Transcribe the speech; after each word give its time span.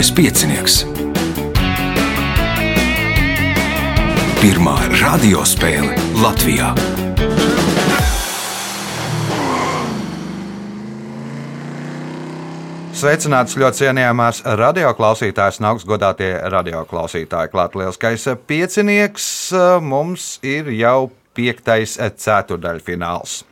Mazais 0.00 0.16
piecinieks. 0.16 0.74
Pirmā 4.40 4.76
radiospēle 4.96 5.92
Latvijā. 6.22 6.70
Sveicināts 12.96 13.58
ļoti 13.60 13.82
cienījamās 13.82 14.40
radioklausītājas 14.62 15.60
un 15.60 15.68
augstgadātie 15.74 16.32
radioklausītāji. 16.56 17.52
Klāt 17.52 17.76
lielskais 17.76 18.24
piecinieks 18.48 19.28
mums 19.84 20.38
ir 20.40 20.72
jau 20.80 21.10
piektais 21.36 22.00
ceturdaļfināls. 22.00 23.42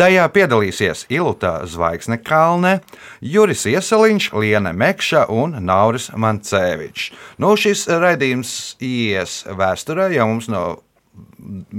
Tajā 0.00 0.22
piedalīsies 0.32 1.02
Ilūta 1.12 1.58
Zvaigzne 1.68 2.16
Kalne, 2.24 2.78
Juris 3.20 3.66
Ieseliņš, 3.68 4.30
Liene 4.40 4.70
Mekša 4.72 5.26
un 5.28 5.58
Nauris 5.60 6.06
Mancēvičs. 6.16 7.10
Nu, 7.36 7.50
šis 7.60 7.82
raidījums 7.92 8.52
ies 8.80 9.42
vēsturē, 9.44 10.06
jo 10.14 10.24
mums 10.30 10.48
no 10.48 10.62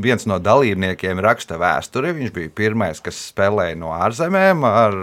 viens 0.03 0.27
no 0.30 0.38
dalībniekiem 0.38 1.17
raksta 1.25 1.57
vēsturi. 1.57 2.11
Viņš 2.20 2.34
bija 2.35 2.52
pirmais, 2.61 3.02
kas 3.02 3.17
spēlēja 3.31 3.80
no 3.81 3.89
ārzemēm, 3.95 4.61
ar, 4.69 4.97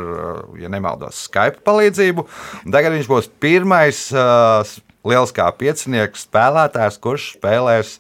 ja 0.62 0.70
nemaldos, 0.70 1.24
Skype 1.26 1.64
palīdzību. 1.66 2.22
Tagad 2.70 2.94
viņš 2.94 3.08
būs 3.10 3.30
pirmais 3.42 4.04
uh, 4.14 4.76
liels 5.10 5.34
kā 5.34 5.48
piecinieks 5.58 6.28
spēlētājs, 6.28 7.00
kurš 7.02 7.32
spēlēs 7.40 7.96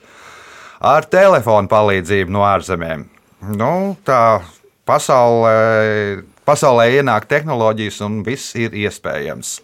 ar 0.78 1.10
telefonu 1.10 1.66
palīdzību 1.74 2.38
no 2.38 2.46
ārzemēm. 2.46 3.08
Nu, 3.58 3.72
tā 4.06 4.22
pasaulē, 4.88 6.24
pasaulē 6.48 6.88
ienāk 6.98 7.28
tehnoloģijas 7.30 8.00
un 8.06 8.22
viss 8.26 8.56
ir 8.58 8.76
iespējams. 8.86 9.58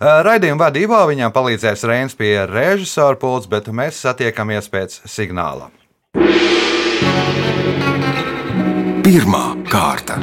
Raidījuma 0.00 0.66
vadībā 0.66 1.02
viņam 1.08 1.32
palīdzēs 1.32 1.84
Reins 1.88 2.16
pie 2.16 2.34
režisora 2.48 3.16
pults, 3.20 3.48
bet 3.48 3.68
mēs 3.68 4.00
satiekamies 4.04 4.68
pēc 4.72 5.00
signāla. 5.08 5.70
Pirmā 9.06 9.44
kārta. 9.70 10.18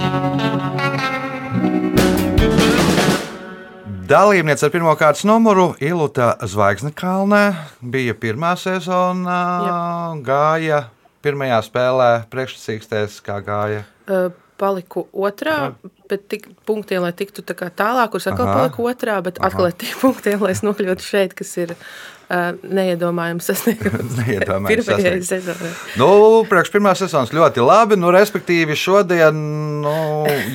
Dalībniece 4.04 4.68
ar 4.68 4.74
pirmā 4.74 4.94
kārtas 5.00 5.24
numuru 5.26 5.70
Ilūta 5.82 6.34
Zvaigznes 6.46 6.94
kalnē 6.98 7.46
bija 7.80 8.14
pirmā 8.20 8.52
sezonā, 8.60 9.40
Jep. 9.64 10.26
gāja 10.28 10.82
pirmajā 11.24 11.60
spēlē 11.66 12.12
priekšsakstēs, 12.34 13.20
kā 13.26 13.40
gāja. 13.46 13.84
Uh, 14.08 14.30
paliku 14.60 15.08
otrā, 15.12 15.74
bet 16.12 16.28
tik 16.32 16.50
punktiem, 16.68 17.04
lai 17.04 17.14
tiktu 17.18 17.44
tā 17.46 17.56
tālāk, 17.58 18.12
kurš 18.14 18.30
atkal 18.32 18.48
Aha. 18.48 18.58
paliku 18.60 18.88
otrā, 18.92 19.18
bet 19.26 19.42
atkal 19.44 19.72
ir 19.72 19.78
tik 19.80 19.96
punktiem, 20.04 20.44
lai 20.44 20.54
es 20.56 20.64
nokļūtu 20.66 21.08
šeit, 21.08 21.36
kas 21.38 21.56
ir 21.64 21.76
uh, 21.76 21.88
neiedomājams 22.30 23.48
sasniegums. 23.50 24.16
Neiedomājams 24.22 24.88
sasniegums. 24.88 25.28
sezonai. 25.30 25.72
Nu, 26.00 26.08
priekš 26.50 26.72
pirmās 26.74 27.02
sezonas 27.04 27.34
ļoti 27.36 27.64
labi. 27.66 27.98
Nu, 28.00 28.10
respektīvi, 28.16 28.78
šodien, 28.80 29.38
nu, 29.84 29.94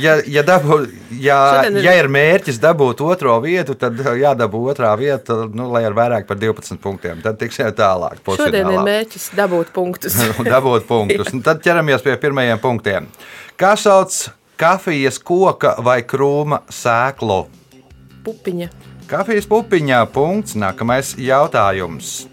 ja, 0.00 0.16
ja, 0.26 0.42
dabū, 0.46 0.80
ja, 1.20 1.38
Šodien 1.58 1.78
ir- 1.78 1.88
ja 1.88 1.94
ir 2.00 2.08
mērķis 2.12 2.58
dabūt 2.62 3.02
otro 3.06 3.36
vietu, 3.44 3.76
tad 3.78 3.98
jādabū 3.98 4.62
otrā 4.72 4.94
vieta, 4.98 5.44
nu, 5.52 5.68
lai 5.74 5.84
ar 5.88 5.96
vairāk 5.98 6.26
par 6.30 6.40
12 6.40 6.80
punktiem. 6.82 7.22
Tad 7.24 7.38
tiksim 7.42 7.70
tālāk. 7.78 8.22
Šodien 8.24 8.72
ir 8.72 8.82
mērķis 8.88 9.30
dabūt 9.38 9.70
punktus. 9.76 10.18
dabūt 10.54 10.88
punktus. 10.88 11.30
Un 11.36 11.44
tad 11.46 11.62
ķeramies 11.64 12.02
pie 12.04 12.16
pirmajiem 12.20 12.58
punktiem. 12.62 13.06
Kā 13.58 13.74
sauc 13.78 14.28
kafijas 14.58 15.18
koka 15.22 15.76
vai 15.84 16.00
krūma 16.06 16.62
sēklu? 16.72 17.44
Pupiņa. 18.26 18.68
Kafijas 19.08 19.46
pupiņā 19.48 20.02
punkts. 20.12 20.52
Nākamais 20.60 21.14
jautājums. 21.16 22.26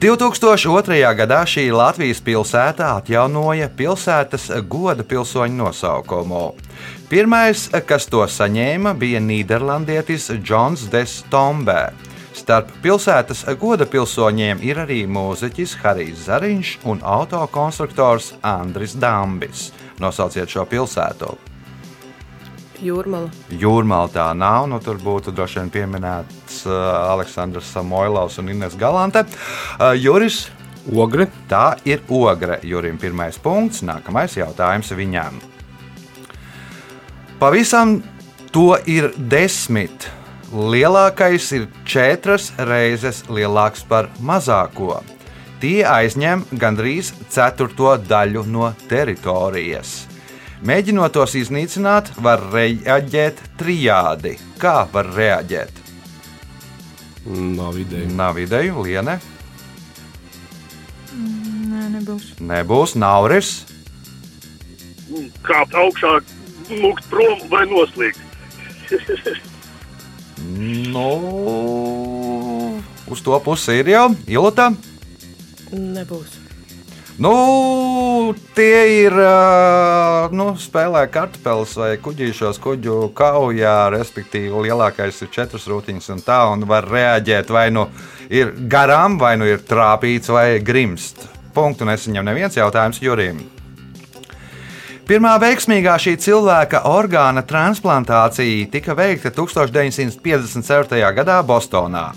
2002. 0.00 0.96
gadā 1.18 1.42
šī 1.44 1.66
Latvijas 1.76 2.22
pilsēta 2.24 2.94
atjaunoja 2.96 3.68
pilsētas 3.76 4.48
goda 4.72 5.04
pilsoņu 5.04 5.58
nosaukumu. 5.58 6.46
Pirmais, 7.12 7.66
kas 7.84 8.08
to 8.08 8.24
saņēma, 8.24 8.96
bija 8.96 9.20
Nīderlandietis 9.20 10.30
Džons 10.40 10.88
Destombē. 10.88 11.92
Starp 12.32 12.72
pilsētas 12.80 13.44
goda 13.60 13.84
pilsoņiem 13.84 14.64
ir 14.64 14.80
arī 14.86 15.02
mūziķis 15.04 15.76
Harijs 15.84 16.24
Zariņš 16.30 16.74
un 16.88 17.04
autokonstruktors 17.04 18.32
Andris 18.40 18.96
Dambis. 18.96 19.68
Nosauciet 20.00 20.48
šo 20.48 20.64
pilsētu. 20.64 21.51
Jūrmala. 22.82 23.30
Jūrmāla 23.54 24.10
tā 24.10 24.26
nav. 24.34 24.66
Nu, 24.70 24.80
tur 24.82 24.98
būtu 25.02 25.34
droši 25.34 25.60
vien 25.60 25.70
pieminēts 25.70 26.64
uh, 26.66 26.74
Aleksandrs 27.12 27.70
Samoilovs 27.74 28.40
un 28.42 28.50
Ines 28.50 28.74
Galante. 28.78 29.22
Uh, 29.78 29.92
Juris, 29.94 30.48
Ogre. 30.90 31.28
tā 31.48 31.76
ir 31.86 32.02
ogre. 32.10 32.58
Jurim 32.66 32.98
pirmais 32.98 33.38
punkts, 33.38 33.84
nākamais 33.86 34.34
jautājums 34.36 34.90
viņam. 34.98 35.38
Pavisam 37.38 38.00
to 38.54 38.76
ir 38.86 39.12
desmit. 39.16 40.10
Lielākais 40.52 41.48
ir 41.56 41.68
četras 41.88 42.50
reizes 42.58 43.22
lielāks 43.30 43.86
par 43.88 44.10
mazāko. 44.20 45.00
Tie 45.62 45.80
aizņem 45.86 46.44
gandrīz 46.58 47.14
ceturto 47.30 47.94
daļu 47.96 48.42
no 48.50 48.72
teritorijas. 48.90 50.11
Mēģinot 50.62 51.10
tos 51.16 51.32
iznīcināt, 51.34 52.12
var 52.22 52.42
reaģēt 52.52 53.40
trijādi. 53.58 54.36
Kā 54.62 54.84
var 54.92 55.08
reaģēt? 55.10 55.80
Nav 57.26 57.78
ideja. 57.82 58.10
Nav 58.14 58.38
ideju, 58.38 58.84
Liene. 58.86 59.16
Nē, 61.12 61.88
nebūs. 61.96 62.28
Nebūs 62.38 62.94
nauris. 62.98 63.50
kāpt 65.42 65.74
augšā, 65.74 66.20
lūgt 66.70 67.10
prom 67.10 67.42
vai 67.50 67.64
noslīgt. 67.66 68.22
Nu, 70.42 71.08
uz 73.06 73.20
to 73.22 73.38
pusi 73.44 73.78
ir 73.78 73.92
jau 73.92 74.08
ilta. 74.26 74.72
Nebūs. 75.70 76.41
Nu, 77.22 78.34
tie 78.54 78.78
ir. 79.04 79.14
Nu, 80.34 80.46
spēlē 80.58 81.04
kartupeļus 81.12 81.74
vai 81.78 81.90
kuģīšos, 82.02 82.58
kuģu 82.62 82.96
kaujā, 83.14 83.76
respektīvi, 83.94 84.50
lielākais 84.66 85.20
ir 85.22 85.30
četras 85.30 85.68
rūtiņas 85.70 86.10
un 86.16 86.22
tā, 86.26 86.40
un 86.50 86.66
var 86.66 86.88
reaģēt 86.90 87.52
vai 87.54 87.68
nu 87.70 87.86
ir 88.26 88.50
garām, 88.66 89.20
vai 89.22 89.36
nu 89.38 89.46
ir 89.46 89.62
trāpīts 89.62 90.32
vai 90.34 90.58
grimst. 90.66 91.28
Punktu 91.54 91.86
nesaņem 91.86 92.26
neviens 92.26 92.58
jautājums 92.58 92.98
Jurim. 93.04 93.38
Pirmā 95.06 95.36
veiksmīgā 95.42 95.94
šī 96.02 96.16
cilvēka 96.26 96.82
orgāna 96.90 97.46
transplantācija 97.46 98.66
tika 98.72 98.98
veikta 98.98 99.30
1957. 99.30 100.98
gadā 101.22 101.38
Bostonā. 101.46 102.08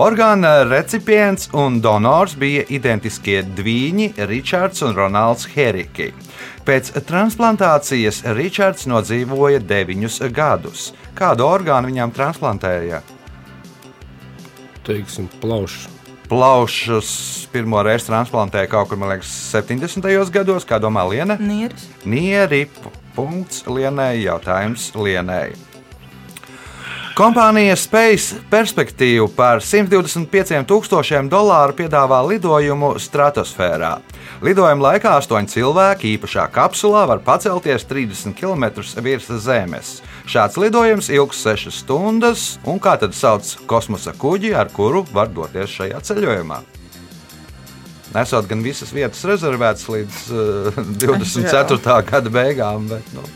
Orgāna 0.00 0.62
recipients 0.64 1.50
un 1.52 1.74
donors 1.84 2.32
bija 2.40 2.62
identiskie 2.72 3.42
dviņi 3.44 4.06
Ričards 4.30 4.80
un 4.86 4.94
Ronalds 4.96 5.44
Heriki. 5.52 6.06
Pēc 6.64 6.88
transplantācijas 7.04 8.22
Ričards 8.38 8.88
nodzīvoja 8.88 9.60
deviņus 9.60 10.16
gadus. 10.32 10.86
Kādu 11.18 11.44
orgānu 11.44 11.92
viņam 11.92 12.14
transplantēja? 12.16 13.02
Teiksim, 14.88 15.28
plaušs. 15.42 15.90
Plaušas 16.32 17.14
pirmo 17.52 17.84
reizi 17.84 18.08
transplantēja 18.08 18.72
kaut 18.72 18.88
kur, 18.88 18.96
man 19.02 19.12
liekas, 19.12 19.34
70. 19.52 20.08
gados, 20.32 20.64
kā 20.64 20.80
domā 20.80 21.04
Liene. 21.12 21.36
Nieris. 21.44 21.90
Nieri. 22.08 22.64
Punkts 23.12 23.66
Lienai. 23.68 24.14
Jautājums 24.24 24.94
Lienai. 24.96 25.50
Kompānija 27.20 27.74
Space 27.76 28.38
Perspektīva 28.48 29.26
par 29.36 29.58
125,000 29.60 31.28
dolāru 31.28 31.74
piedāvā 31.76 32.22
lidojumu 32.24 32.94
stratosfērā. 32.96 33.90
Lidojuma 34.40 34.86
laikā 34.86 35.12
astoņi 35.18 35.52
cilvēki 35.52 36.14
īpašā 36.14 36.46
kapsulā 36.54 37.02
var 37.10 37.20
pacelties 37.26 37.84
30 37.90 38.32
km 38.38 38.64
virs 39.04 39.28
Zemes. 39.44 39.90
Šāds 40.24 40.56
lidojums 40.56 41.10
ilgs 41.12 41.42
6 41.44 41.68
stundas, 41.82 42.46
un 42.64 42.80
kā 42.80 42.96
tad 43.02 43.12
sauc 43.12 43.52
kosmosa 43.68 44.16
kuģi, 44.16 44.54
ar 44.56 44.72
kuru 44.72 45.04
var 45.12 45.28
doties 45.28 45.76
šajā 45.76 46.00
ceļojumā? 46.00 46.62
Nesot 48.16 48.48
gan 48.48 48.64
visas 48.64 48.96
vietas 48.96 49.20
rezervētas 49.28 49.84
līdz 49.92 50.24
uh, 50.40 50.80
24. 51.04 52.00
gada 52.14 52.32
beigām, 52.32 52.88
bet 52.88 53.12
nu, 53.12 53.28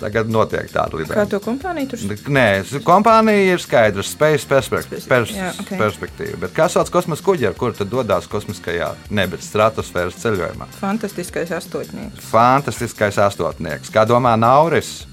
tagad 0.00 0.30
notiek 0.32 0.70
tāda 0.72 0.90
Kā 0.96 0.98
lidojuma. 1.02 1.26
to 1.30 1.40
kompāniju 1.44 1.90
tur 1.92 2.32
Nē, 2.32 2.46
kompānija 2.86 3.52
ir 3.54 3.60
skaidra, 3.62 4.02
spējas 4.06 4.46
perspekt 4.48 5.08
pers 5.08 5.30
Jā, 5.36 5.50
ok. 5.60 5.74
perspektīva. 5.80 6.40
Bet 6.46 6.54
kā 6.56 6.68
sauc 6.72 6.90
kosmosa 6.90 7.22
kuģi, 7.26 7.46
ar 7.50 7.54
kuru 7.60 7.72
tad 7.76 7.90
dodas 7.92 8.26
kosmiskajā, 8.30 8.94
nevis 9.10 9.46
stratosfēras 9.52 10.18
ceļojumā? 10.22 10.66
fantastiskais 10.80 11.50
astotnieks. 11.52 12.24
Fantastiskais 12.32 13.18
astotnieks. 13.18 13.90
Kā 13.94 14.06
domā 14.08 14.36
Nauris? 14.40 15.06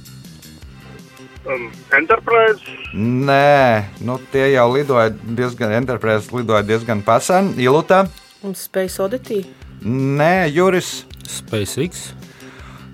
Um, 1.48 1.69
Enterprise, 1.95 2.60
Nē, 2.94 3.86
nu, 4.04 4.18
tie 4.31 4.50
jau 4.51 4.66
lidoja 4.74 5.12
diezgan, 5.12 5.72
Enterprise 5.78 6.28
lidoja 6.36 6.63
diezgan 6.68 7.01
pasen. 7.07 7.54
Ilūta, 7.56 8.07
Un 8.44 8.54
Space 8.56 9.00
Oddity. 9.01 9.45
nē, 9.84 10.51
Juris. 10.54 11.06
SpaceX. 11.28 12.12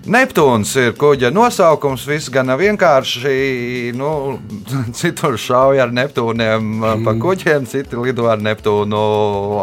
Neptūns 0.04 0.74
ir 0.76 0.90
kuģa 1.00 1.30
nosaukums. 1.32 2.02
Viss 2.04 2.28
gan 2.32 2.52
vienkārši. 2.60 3.92
Nu, 3.96 4.36
citur 4.98 5.38
šauja 5.40 5.86
ar 5.86 5.94
Neptūniem 5.96 6.60
mm. 6.60 7.04
pa 7.06 7.14
kuģiem, 7.16 7.64
citi 7.68 7.96
lido 7.96 8.28
ar 8.28 8.42
Neptūnu 8.44 9.00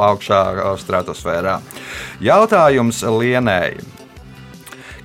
augšā 0.01 0.41
stratosfērā. 0.81 1.59
Jautājums 2.25 3.03
Lienēji. 3.05 3.85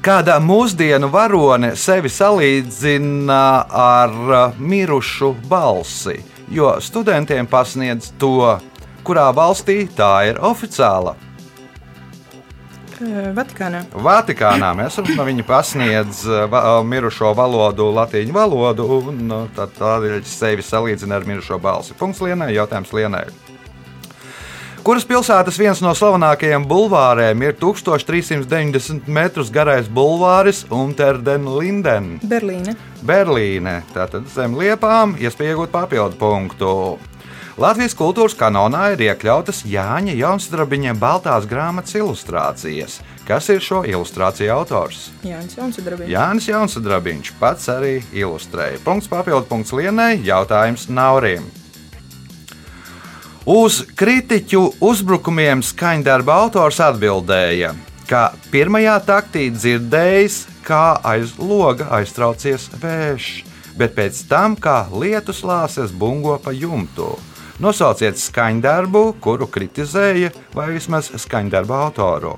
Kāda 0.06 0.38
mūsdienu 0.40 1.10
varone 1.12 1.72
sevi 1.76 2.08
salīdzina 2.12 3.42
ar 3.66 4.12
uh, 4.14 4.56
mirušu 4.56 5.32
balsi, 5.50 6.20
jo 6.48 6.76
studentiem 6.80 7.48
pasniedz 7.50 8.12
to, 8.20 8.54
kurā 9.04 9.26
valstī 9.34 9.82
tā 9.98 10.12
ir 10.30 10.38
oficiāla. 10.38 11.16
Eh, 12.96 13.32
Vatikānā. 13.36 13.82
Vatikānā 13.92 14.70
mēs 14.78 14.96
runājam, 15.02 15.26
viņi 15.28 15.44
pasniedz 15.44 16.22
uh, 16.30 16.46
va, 16.48 16.62
uh, 16.78 16.84
mirušo 16.86 17.34
valodu, 17.36 17.90
latīņu 17.92 18.32
valodu, 18.32 18.86
un 19.12 19.34
tā- 19.56 19.68
tādēļ 19.76 20.22
sevi 20.24 20.64
salīdzina 20.64 21.18
ar 21.18 21.26
mirušo 21.28 21.58
balsi. 21.60 21.92
Punkts 21.98 22.22
lienai, 22.24 22.54
jautājums 22.56 22.94
lienai. 22.96 23.26
Kuras 24.86 25.02
pilsētas 25.02 25.56
viens 25.58 25.80
no 25.82 25.90
slavenākajiem 25.98 26.62
bulvāriem 26.70 27.40
ir 27.42 27.56
1390 27.58 29.08
metrus 29.10 29.50
garais 29.50 29.88
bulvāris 29.90 30.60
Unterden-Linden? 30.70 32.20
Berlīne. 32.22 32.76
Berlīne. 33.02 33.80
Tātad 33.92 34.30
zem 34.30 34.54
liepām 34.54 35.16
iespēja 35.18 35.56
iegūt 35.56 35.74
papildu 35.74 36.14
punktu. 36.20 36.70
Latvijas 37.56 37.94
kultūras 37.96 38.34
kanonā 38.36 38.90
ir 38.92 39.00
iekļautas 39.06 39.62
Jāņa 39.64 40.12
Jaunstrabiņa 40.18 40.92
Baltās 41.00 41.46
grāmatas 41.48 41.94
ilustrācijas. 41.96 42.98
Kas 43.24 43.46
ir 43.48 43.62
šo 43.64 43.78
ilustrāciju 43.88 44.50
autors? 44.52 45.06
Jānis 45.24 45.56
Jaunsudrabiņš. 45.56 46.10
Jānis 46.12 46.48
Jaunstrabiņš 46.50 47.30
pats 47.40 47.70
arī 47.72 47.94
ilustrēja. 48.12 48.82
Punkts 48.84 49.08
papildu 49.08 49.48
punkts 49.48 49.72
Lienai, 49.72 50.18
jautājums 50.26 50.84
Naurim. 50.92 51.46
Uz 53.48 53.78
kritiķu 53.96 54.60
uzbrukumiem 54.84 55.62
skaņdarba 55.64 56.36
autors 56.42 56.82
atbildēja, 56.84 57.70
ka 58.10 58.34
pirmajā 58.52 58.98
taktī 59.08 59.46
dzirdējis, 59.54 60.36
kā 60.66 60.98
aiz 61.08 61.32
loga 61.40 61.88
aiztraucies 62.02 62.68
vējš, 62.84 63.30
bet 63.80 63.96
pēc 63.96 64.20
tam 64.28 64.58
kā 64.60 64.82
lietus 64.92 65.40
lāses 65.40 65.96
bungo 65.96 66.36
pa 66.36 66.52
jumtu. 66.52 67.14
Nosauciet 67.62 68.18
skaņdarbu, 68.20 69.16
kuru 69.24 69.46
kritizēja, 69.48 70.28
vai 70.52 70.66
vismaz 70.74 71.08
skaņdarba 71.22 71.78
autoru. 71.86 72.34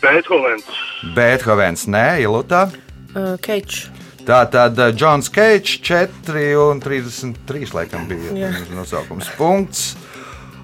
Beethovens, 0.00 0.68
Beethovens, 1.16 1.88
nē, 1.90 2.20
Ilūta. 2.22 2.68
Uh, 3.10 3.34
Keičs. 3.42 3.88
Tā 4.24 4.44
tad 4.52 4.78
Džons 4.94 5.30
Keits 5.32 5.80
4 5.82 6.44
un 6.60 6.78
33 6.80 7.74
laikam 7.74 8.06
bija 8.08 8.36
Jā. 8.36 8.50
nosaukums. 8.76 9.32
Punkts. 9.34 9.96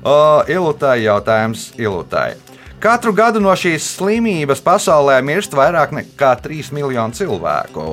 Uh, 0.07 0.47
Ilūtai 0.47 1.01
jautājums 1.03 1.73
Ilūtai. 1.81 2.37
Katru 2.79 3.11
gadu 3.17 3.41
no 3.43 3.51
šīs 3.59 3.89
slimības 3.97 4.61
pasaulē 4.63 5.19
mirst 5.25 5.57
vairāk 5.57 5.97
nekā 5.97 6.37
3 6.45 6.71
miljoni 6.77 7.17
cilvēku, 7.17 7.87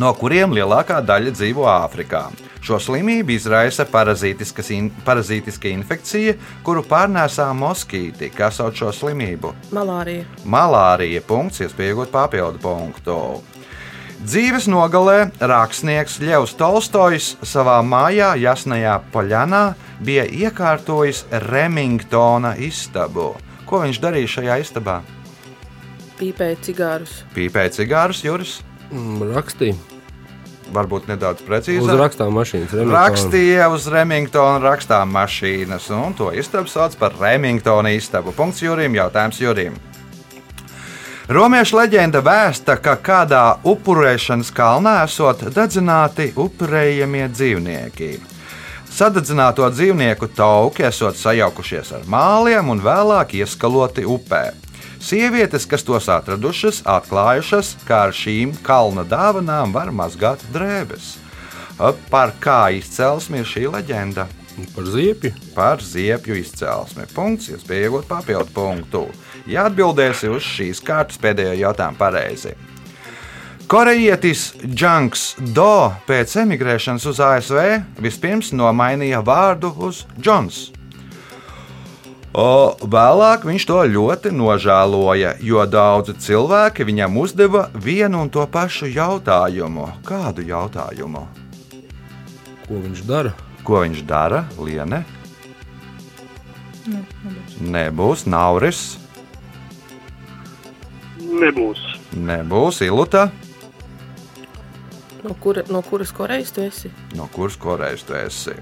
no 0.00 0.12
kuriem 0.16 0.54
lielākā 0.56 1.02
daļa 1.04 1.34
dzīvo 1.34 1.66
Āfrikā. 1.68 2.24
Šo 2.64 2.78
slimību 2.80 3.34
izraisa 3.34 3.84
parazītiskas 3.84 4.70
in, 4.72 4.86
parazītiska 5.04 5.68
infekcija, 5.68 6.32
kuru 6.64 6.80
pārnēsā 6.88 7.50
moskīti, 7.56 8.30
kas 8.32 8.56
sauc 8.60 8.78
šo 8.78 8.88
slimību. 8.94 9.52
Malārija. 9.76 10.24
Malārija 10.48 11.20
punkts, 11.28 11.60
iespējot 11.66 12.12
papildu 12.14 12.62
punktu. 12.62 13.18
Dzīves 14.24 14.70
nogalē 14.72 15.28
rakstnieks 15.44 16.16
Ļevs 16.24 16.54
Tolstojs 16.56 17.34
savā 17.44 17.76
mājā 17.84 18.32
Jasnajā 18.40 18.96
Poļanā 19.12 19.64
bija 20.00 20.24
iekārtojis 20.24 21.26
Remingtona 21.50 22.54
istabu. 22.56 23.34
Ko 23.68 23.84
viņš 23.84 24.00
darīja 24.00 24.36
šajā 24.38 24.62
istabā? 24.64 25.02
Pīpēja 26.16 26.62
cigārus. 26.64 27.18
Pīpēja 27.36 27.74
cigārus, 27.82 28.24
Juris, 28.24 28.62
Mm, 28.92 29.34
Rakstīja. 29.34 29.74
Varbūt 30.72 31.08
nedaudz 31.10 31.42
Uz 31.42 31.48
precīzāk. 31.48 31.98
rakstām 31.98 32.32
mašīnas. 32.32 32.72
Remingtona. 32.72 33.00
Rakstīja 33.00 33.68
uz 33.72 33.86
Remingtona 33.86 34.60
rakstām 34.64 35.12
mašīnas, 35.12 35.90
un 35.90 36.14
to 36.14 36.30
istabu 36.32 36.68
sauc 36.68 36.96
par 36.96 37.12
Remingtona 37.20 37.90
istabu. 37.94 38.32
Punkts 38.32 38.62
Jurim, 38.62 38.94
jautājums 38.94 39.40
Jurim. 39.40 39.74
Romiešu 41.28 41.78
leģenda 41.78 42.20
vēsta, 42.20 42.76
ka 42.76 42.98
kādā 43.00 43.56
upurēšanas 43.64 44.50
kalnā 44.52 45.04
esot 45.04 45.40
dedzināti 45.54 46.32
upurējamie 46.36 47.28
dzīvnieki. 47.32 48.10
Sadedzināto 48.94 49.64
dzīvnieku 49.72 50.28
tauki 50.36 50.84
esot 50.86 51.16
sajaukušies 51.16 51.92
ar 51.96 52.04
māliem 52.06 52.68
un 52.70 52.82
vēlāk 52.84 53.32
ieskaloti 53.40 54.04
upē. 54.04 54.52
Sievietes, 55.04 55.66
kas 55.68 55.82
tos 55.84 56.06
atradušas, 56.08 56.78
atklājušas, 56.88 57.74
ka 57.84 58.06
ar 58.06 58.14
šīm 58.16 58.54
kalna 58.64 59.02
dāvanām 59.04 59.74
var 59.74 59.90
mazgāt 59.92 60.40
drēbes. 60.54 61.18
Par 62.08 62.32
kā 62.40 62.70
izcelsmi 62.72 63.42
ir 63.42 63.50
šī 63.50 63.66
leģenda? 63.74 64.24
Par 64.72 64.86
ziepju. 64.88 65.34
Par 65.52 65.82
ziepju 65.84 66.38
izcelsmi. 66.40 67.04
Punkts, 67.12 67.50
iespēja 67.52 67.90
iegūt 67.90 68.08
papildu 68.08 68.54
punktu. 68.56 69.02
Ja 69.50 69.66
atbildēsi 69.68 70.30
uz 70.32 70.46
šīs 70.46 70.80
kārtas 70.86 71.20
pēdējo 71.20 71.52
jautājumu 71.66 72.00
pareizi. 72.00 72.54
Korejietis 73.68 74.54
Džanks 74.64 75.34
Do 75.52 75.92
pēc 76.08 76.32
emigrēšanas 76.46 77.04
uz 77.12 77.20
ASV 77.20 77.60
vispirms 78.00 78.54
nomainīja 78.56 79.20
vārdu 79.24 79.74
uz 79.84 80.06
Džons. 80.16 80.70
O, 82.34 82.74
vēlāk 82.82 83.44
viņš 83.46 83.64
to 83.68 83.76
ļoti 83.86 84.32
nožēloja, 84.34 85.36
jo 85.38 85.62
daudzi 85.70 86.16
cilvēki 86.18 86.82
viņam 86.88 87.18
uzdeva 87.22 87.68
vienu 87.78 88.24
un 88.24 88.30
to 88.34 88.42
pašu 88.50 88.88
jautājumu. 88.90 89.86
Kādu 90.02 90.42
jautājumu? 90.48 91.22
Ko 92.66 92.80
viņš 92.80 93.04
dara? 93.06 93.30
Ko 93.62 93.84
viņš 93.84 94.02
dara? 94.08 94.42
Liene? 94.58 95.04
Nebūs 97.62 98.26
Nauris, 98.26 98.82
nebūs. 101.22 101.80
nebūs 102.12 102.82
Iluta. 102.84 103.28
No, 105.24 105.32
kura, 105.40 105.62
no 105.70 105.80
kuras 105.86 106.10
Korejas 106.12 106.50
tu 106.52 106.66
esi? 106.66 106.90
No 107.16 107.30
kuras 107.32 107.56
korejas 107.56 108.02
tu 108.04 108.12
esi? 108.18 108.58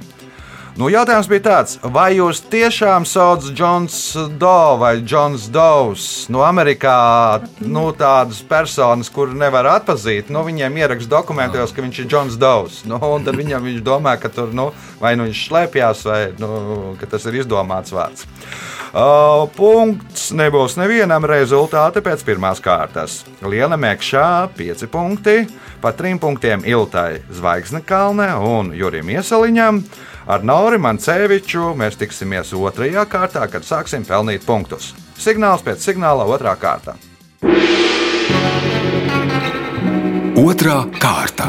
Nu, 0.72 0.86
jautājums 0.88 1.26
bija 1.28 1.42
tāds, 1.44 1.74
vai 1.84 2.14
jūs 2.16 2.38
tiešām 2.48 3.04
saucat 3.04 3.52
Džons 3.52 3.96
Do 4.40 4.78
vai 4.80 4.94
Džons 5.04 5.50
Dovs? 5.52 6.04
No 6.32 6.40
Amerikā 6.46 7.42
nu, 7.60 7.82
tādas 7.92 8.38
personas, 8.48 9.10
kur 9.12 9.34
nevar 9.36 9.68
atpazīt, 9.74 10.30
nu, 10.32 10.40
viņiem 10.46 10.78
ieraksta 10.80 11.12
dokumentos, 11.12 11.74
ka 11.76 11.84
viņš 11.84 11.98
ir 12.00 12.06
Džons 12.08 12.38
Dovs. 12.40 12.78
Nu, 12.88 12.96
tad 12.96 13.36
viņam 13.36 13.68
viņš 13.68 13.82
domā, 13.84 14.14
ka 14.16 14.30
tur 14.32 14.54
nu, 14.56 14.70
vai 15.02 15.12
nu 15.20 15.26
viņš 15.28 15.42
slēpjas, 15.50 16.04
vai 16.08 16.20
nu, 16.40 16.54
tas 17.04 17.28
ir 17.28 17.36
izdomāts 17.42 17.92
vārds. 17.92 18.24
Uh, 18.92 19.44
punkts 19.52 20.30
nebūs 20.36 20.78
nevienam 20.80 21.26
rezultāti 21.28 22.00
pēc 22.04 22.24
pirmās 22.24 22.64
kārtas. 22.64 23.18
Liela 23.44 23.76
mekšā 23.80 24.48
5 24.56 24.88
punkti, 24.92 25.36
pa 25.84 25.92
3 25.96 26.16
punktiem 26.20 26.64
Iltai 26.64 27.20
Zvaigzne 27.28 27.84
Kalne 27.84 28.30
un 28.40 28.72
Jurim 28.76 29.12
Iesaliņam. 29.12 29.82
Ar 30.22 30.44
Nauri 30.46 30.78
Manceviču 30.78 31.72
mēs 31.74 31.96
tiksimies 31.98 32.52
otrajā 32.54 33.02
kārtā, 33.10 33.42
kad 33.50 33.66
sāksim 33.66 34.04
pelnīt 34.06 34.44
punktus. 34.46 34.92
Signāls 35.18 35.64
pēc 35.66 35.82
signāla 35.82 36.22
otrā 36.30 36.54
kārta. 36.58 36.94
Otra 40.38 40.76
kārta. 41.02 41.48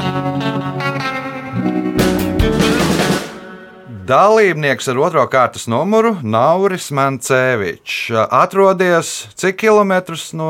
Dalībnieks 4.04 4.90
ar 4.92 4.98
otro 5.00 5.22
kārtas 5.32 5.70
numuru 5.72 6.18
Nauris 6.26 6.90
Mancevičs. 6.92 8.10
Atrodies 8.26 9.14
cik 9.40 9.62
kilometrus 9.62 10.34
no 10.36 10.50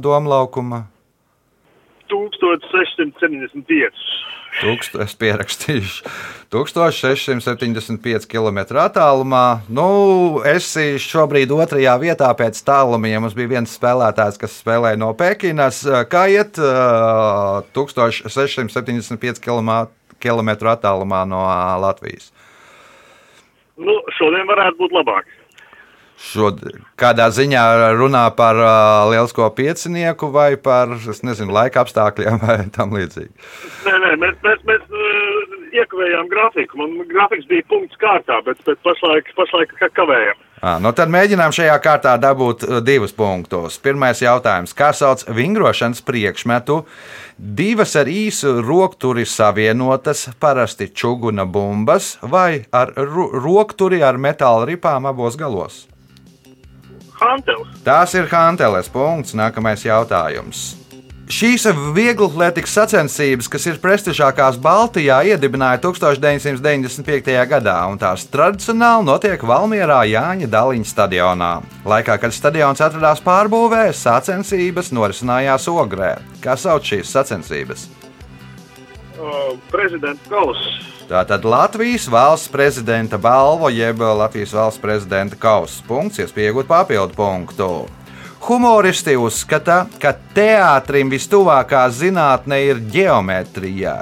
Doma 0.00 0.38
laukuma? 0.38 0.86
1675. 2.08 4.15
Tūkst, 4.56 4.94
es 5.04 5.12
pierakstīšu 5.20 6.06
1675 6.54 8.24
km 8.30 8.60
attālumā. 8.80 9.44
Nu, 9.68 9.88
es 10.48 10.70
esmu 10.80 11.02
šobrīd 11.02 11.52
otrajā 11.52 11.96
vietā 12.00 12.30
pēc 12.38 12.62
tālumiem. 12.64 13.20
Mums 13.20 13.36
bija 13.36 13.52
viens 13.56 13.74
spēlētājs, 13.76 14.38
kas 14.40 14.56
spēlēja 14.62 14.96
no 15.02 15.12
Pekinas. 15.18 15.82
Kā 16.08 16.24
iet 16.32 16.56
uh, 16.62 17.60
1675 17.76 19.42
km, 19.44 20.50
attālumā 20.72 21.24
no 21.28 21.42
uh, 21.44 21.76
Latvijas? 21.82 22.32
Nu, 23.76 23.98
šodien 24.16 24.48
varētu 24.48 24.80
būt 24.80 24.96
labāk. 24.96 25.35
Šod, 26.16 26.62
kādā 26.96 27.26
ziņā 27.28 27.62
runā 27.98 28.22
par 28.36 28.56
uh, 28.56 29.10
lielisko 29.12 29.50
piecinieku 29.52 30.30
vai 30.32 30.56
par 30.56 30.94
nezinu, 30.96 31.52
laika 31.52 31.82
apstākļiem 31.84 32.38
vai 32.40 32.56
tam 32.72 32.94
līdzīgi? 32.96 33.32
Nē, 33.84 33.96
nē, 34.04 34.12
mēs, 34.22 34.38
mēs, 34.46 34.62
mēs 34.64 34.86
uh, 34.88 35.56
iekavējām 35.76 36.30
grafiku. 36.32 36.78
Man 36.80 36.94
grafiks 37.10 37.48
bija 37.50 37.66
punkts 37.68 37.98
kārtā, 38.00 38.40
bet, 38.46 38.62
bet 38.64 38.80
pašlaik, 38.86 39.28
pašlaik 39.36 39.74
ka- 39.76 39.92
kavējam. 39.98 40.40
À, 40.64 40.78
nu 40.80 40.88
tad 40.96 41.10
mēģinām 41.12 41.52
šajā 41.52 41.74
kārtā 41.84 42.14
dabūt 42.20 42.64
divus 42.80 43.12
punktus. 43.12 43.76
Pirmais 43.84 44.22
jautājums. 44.24 44.72
Kā 44.76 44.88
sauc 44.96 45.20
vingrošanas 45.36 46.00
priekšmetu? 46.06 46.78
Divas 47.36 47.92
ar 48.00 48.08
īsu 48.08 48.54
rokturi 48.64 49.26
savienotas, 49.28 50.30
parasti 50.40 50.88
čuguna 50.96 51.44
bumbas, 51.44 52.14
vai 52.24 52.64
ar 52.72 52.94
ro 52.96 53.28
rokturi 53.36 54.00
ar 54.00 54.16
metāla 54.16 54.64
ripām 54.72 55.04
abos 55.12 55.36
galos? 55.36 55.84
Hantels. 57.20 57.68
Tās 57.86 58.16
ir 58.16 58.28
Hanteles 58.32 58.90
punkts. 58.92 59.36
Nākamais 59.36 59.84
jautājums. 59.86 60.74
Šīs 61.26 61.64
vieglatlētikas 61.90 62.70
sacensības, 62.76 63.48
kas 63.50 63.64
ir 63.66 63.80
prestižākās 63.82 64.60
Baltijā, 64.62 65.16
iedibināja 65.26 65.80
1995. 65.82 67.34
gadā, 67.50 67.74
un 67.90 67.98
tās 67.98 68.28
tradicionāli 68.30 69.08
notiek 69.08 69.42
Valmjerā 69.42 70.04
Jāņa 70.06 70.46
Daliņa 70.52 70.86
stadionā. 70.86 71.50
Laikā, 71.82 72.20
kad 72.22 72.30
stadions 72.30 72.78
atradās 72.78 73.24
pārbūvē, 73.26 73.88
sacensības 73.90 74.94
norisinājās 74.94 75.66
Ogrē. 75.74 76.14
Kā 76.44 76.54
sauc 76.54 76.86
šīs 76.86 77.10
sacensības? 77.18 77.88
Uh, 79.16 79.56
prezidents 79.72 80.20
Kauss. 80.28 80.60
Tātad 81.08 81.44
Latvijas 81.46 82.04
valsts 82.10 82.50
prezidenta 82.52 83.16
balva, 83.16 83.70
jeb 83.72 84.02
Latvijas 84.02 84.52
valsts 84.52 84.82
prezidenta 84.82 85.38
kausa 85.40 85.84
punkts, 85.86 86.18
iespēja 86.20 86.50
iegūt 86.50 86.68
papildu 86.68 87.16
punktu. 87.16 87.68
Humoristi 88.44 89.14
uzskata, 89.16 89.86
ka 90.02 90.12
teātrim 90.36 91.08
vistuvākā 91.08 91.86
zinātne 91.94 92.58
ir 92.66 92.82
geometrija, 92.92 93.94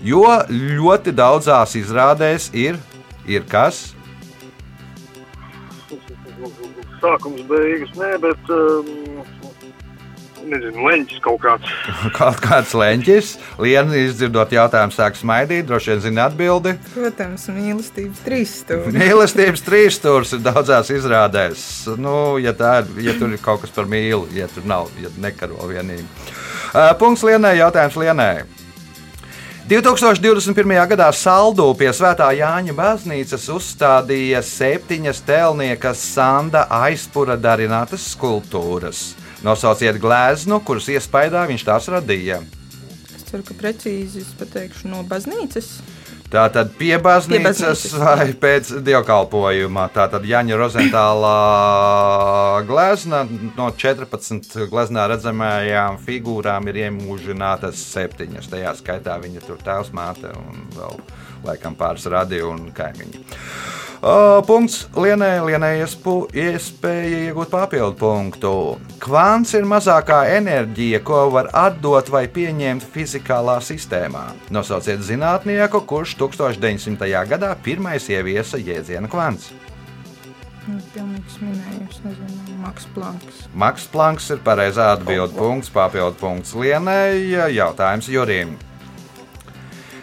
jo 0.00 0.24
ļoti 0.48 1.12
daudzās 1.20 1.76
izrādēs 1.76 2.48
ir, 2.56 2.80
ir 3.28 3.44
kas? 3.50 3.90
Sākums, 7.02 7.44
beigas, 7.50 7.92
nē, 7.98 8.14
bet. 8.22 8.54
Um, 8.54 9.41
nezinu, 10.48 10.84
leņķis 10.86 11.20
kaut 11.24 11.40
kāds. 11.42 11.72
Kaut 12.18 12.40
kāds 12.42 12.74
leņķis, 12.76 13.32
Liena 13.62 13.98
izdzirdot 14.02 14.54
jautājumu, 14.54 14.94
sāk 14.94 15.18
smaidīt, 15.18 15.66
droši 15.68 15.92
vien 15.92 16.02
zina 16.06 16.26
atbildi. 16.30 16.74
Protams, 16.92 17.48
mīlestības 17.52 18.24
trīs 18.26 18.54
stūri. 18.62 18.94
Mīlestības 19.02 19.66
trīs 19.66 20.00
stūris 20.00 20.36
ir 20.36 20.42
daudzās 20.44 20.92
izrādēs. 20.94 21.66
Nu, 22.00 22.38
ja, 22.42 22.54
tā 22.56 22.80
ir, 22.82 22.90
ja 23.10 23.18
tur 23.18 23.34
ir 23.34 23.42
kaut 23.42 23.64
kas 23.64 23.74
par 23.74 23.90
mīlu, 23.90 24.26
ja 24.36 24.50
tur 24.52 24.66
nav, 24.68 24.90
ja 25.02 25.12
nekaro 25.22 25.70
vienīgi. 25.70 26.08
Uh, 26.72 26.92
punkts 27.00 27.24
Lienai, 27.26 27.58
jautājums 27.60 27.98
Lienai. 28.00 28.34
2021. 29.72 30.72
gadā 30.90 31.06
Saldū 31.14 31.68
pie 31.78 31.92
Svētā 31.94 32.26
Jāņa 32.34 32.74
baznīcas 32.74 33.44
uzstādīja 33.54 34.40
septiņas 34.42 35.22
tēlniekas 35.22 36.02
Sanda 36.16 36.64
aizpura 36.82 37.36
darinātas 37.38 38.08
skulptūras. 38.16 39.12
Nosauciet 39.42 39.98
gleznu, 40.02 40.60
kuras 40.66 40.86
iespējā 40.92 41.46
viņš 41.50 41.64
tās 41.66 41.88
radīja. 41.90 42.40
Es 43.16 43.24
ceru, 43.30 43.42
ka 43.48 43.56
precīzi 43.58 44.22
es 44.22 44.30
pateikšu 44.38 44.90
no 44.92 45.02
baznīcas. 45.08 45.72
Tā 46.32 46.46
tad 46.48 46.70
pie 46.78 46.94
baznīcas, 46.96 47.58
Pie 47.60 47.68
baznīcas. 47.68 47.96
vai 48.00 48.32
pēc 48.40 48.70
dievkalpojuma. 48.86 49.82
Tā 49.92 50.06
tad 50.14 50.24
Jaņa 50.24 50.56
Rozentālā 50.56 51.34
glezna 52.68 53.24
no 53.58 53.66
14 53.76 54.56
gleznā 54.72 55.04
redzamajām 55.12 55.98
figūrām 56.06 56.70
ir 56.72 56.80
iemūžinātas 56.86 57.82
septiņas. 57.92 58.48
Tajā 58.52 58.72
skaitā 58.80 59.18
viņa 59.20 59.44
tur 59.44 59.60
tēvs, 59.60 59.92
māte 59.92 60.32
un 60.38 60.64
vēl 60.76 60.96
laikam 61.44 61.76
pāris 61.76 62.08
radi 62.08 62.40
un 62.46 62.70
kaimiņi. 62.72 63.26
Punkts 64.02 64.88
Lienai. 64.98 65.36
Lienai 65.46 65.76
iespēja 65.78 67.18
iegūt 67.28 67.52
papildu 67.52 67.94
punktu. 68.00 68.54
Kvants 69.02 69.54
ir 69.54 69.66
mazākā 69.68 70.24
enerģija, 70.40 70.98
ko 71.06 71.28
var 71.30 71.52
atdot 71.54 72.10
vai 72.10 72.24
pieņemt 72.26 72.82
fizikālā 72.82 73.60
sistēmā. 73.62 74.24
Nosauciet 74.50 75.04
zinātnieku, 75.06 75.84
kurš 75.86 76.16
1900. 76.18 77.12
gadā 77.30 77.52
pirmais 77.62 78.08
ieviesa 78.10 78.58
jēdzienu 78.58 79.10
kvants. 79.12 79.52
Nu, 80.66 80.78
Pilnīgs 80.94 81.38
minējums, 81.42 82.02
nezinu, 82.02 82.58
Maks 82.62 82.90
Planks. 82.94 83.46
Maks 83.54 83.86
Planks 83.90 84.28
ir 84.34 84.42
pareizā 84.42 84.92
atbilde. 84.96 85.34
Punkts, 85.38 85.70
papildu 85.74 86.18
punkts 86.18 86.54
Lienai. 86.58 87.54
Jautājums 87.54 88.10
Jurim. 88.10 88.58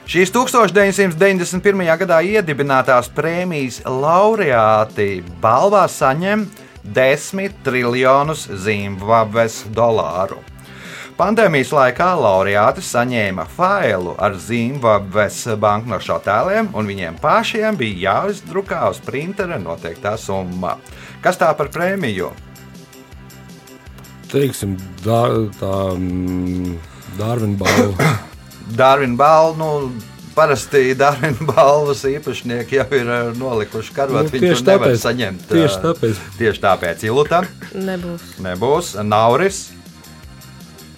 Šīs 0.10 0.32
1991. 0.34 1.84
gadā 2.02 2.16
iedibinātās 2.26 3.12
prēmijas 3.14 3.76
laureāti 3.86 5.20
balvā 5.38 5.84
saņem 5.86 6.48
10 6.96 7.60
triljonus 7.62 8.48
Zimbabves 8.64 9.60
dolāru. 9.78 10.40
Pandēmijas 11.20 11.70
laikā 11.78 12.08
laureāti 12.18 12.82
saņēma 12.88 13.46
failu 13.54 14.16
ar 14.18 14.34
Zimbabves 14.42 15.44
banknošu 15.62 16.16
attēliem, 16.16 16.72
un 16.74 16.90
viņiem 16.90 17.20
pašiem 17.22 17.78
bija 17.78 18.00
jāizdrukā 18.08 18.80
uz 18.90 18.98
printera 19.06 19.60
noteiktā 19.62 20.16
summa. 20.18 20.80
Kas 21.22 21.38
tā 21.38 21.52
par 21.54 21.70
prēmiju? 21.76 22.32
Teiksim, 24.34 24.74
dā, 25.06 25.22
tā 25.62 25.76
mm, 26.00 26.74
Dārvina 27.22 27.62
balva. 27.62 28.10
Dārvina 28.78 29.18
balvu. 29.20 29.58
Nu, 29.60 29.72
Parasti 30.36 30.94
Dārvina 31.00 31.48
balvas 31.50 32.04
īpašnieki 32.08 32.78
jau 32.80 32.86
ir 32.96 33.10
eh, 33.12 33.32
nolikuši 33.40 33.96
karot. 33.96 34.30
Nu, 34.30 34.30
tieši 34.32 34.66
nevar 34.68 34.88
tāpēc. 34.94 35.02
saņemt. 35.04 35.48
Tieši 35.50 35.76
eh, 35.76 35.82
tāpēc. 35.88 36.22
Tieši 36.40 36.64
tāpēc 36.64 37.04
Ilūta 37.10 37.42
Nebūs. 37.76 38.28
nebūs. 38.46 38.94
Nauris. 39.04 39.66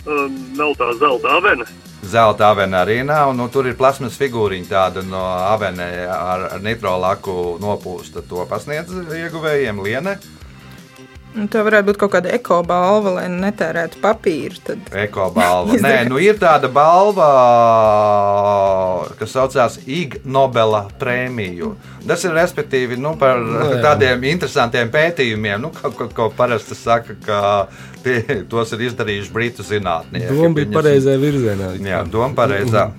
Um, 0.05 0.33
nav 0.57 0.73
tā 0.79 0.89
zelta 0.97 1.35
avena. 1.37 1.65
Zelta 2.01 2.47
avena 2.49 2.79
arī 2.81 2.99
nav. 3.05 3.35
Nu, 3.37 3.45
tur 3.53 3.67
ir 3.69 3.75
plasmas 3.77 4.15
figūriņa 4.17 4.69
tāda 4.71 5.03
no 5.05 5.21
avena 5.45 5.85
ar, 6.15 6.45
ar 6.57 6.63
nitrolaku 6.65 7.57
nopūsta. 7.61 8.23
To 8.29 8.45
pasniedz 8.49 8.89
ieguvējiem 9.13 9.81
Liene. 9.85 10.15
Un 11.31 11.47
tā 11.47 11.61
varētu 11.63 11.87
būt 11.87 11.97
kaut 12.01 12.11
kāda 12.11 12.31
ekobalva, 12.35 13.13
lai 13.15 13.27
netērētu 13.31 14.01
papīru. 14.03 14.57
Tad 14.67 14.89
Eko 15.05 15.29
balva. 15.31 15.77
Nē, 15.79 15.93
nu 16.09 16.19
ir 16.19 16.35
tāda 16.41 16.67
balva, 16.71 17.27
kas 19.19 19.31
saucās 19.31 19.77
Ig 19.87 20.17
Nobela 20.27 20.83
prēmiju. 20.99 21.71
Tas 22.07 22.25
ir 22.27 22.35
respektīvi 22.35 22.97
nu, 22.99 23.13
par 23.21 23.39
jā. 23.39 23.79
tādiem 23.85 24.25
interesantiem 24.33 24.91
pētījumiem, 24.91 25.61
nu, 25.63 25.71
ko, 25.75 25.93
ko, 25.95 26.09
ko 26.17 26.27
parasti 26.35 26.75
saka, 26.75 27.15
ka 27.23 27.39
tie, 28.03 28.41
tos 28.51 28.75
ir 28.75 28.83
izdarījuši 28.89 29.31
britu 29.35 29.63
zinātnieki. 29.67 30.33
Doma 30.33 30.51
bija 30.57 30.67
Viņas- 30.67 30.79
pareizajā 30.81 31.21
virzienā. 31.21 31.71
Jā, 31.79 32.03
doma 32.11 32.35
pareizā. 32.35 32.89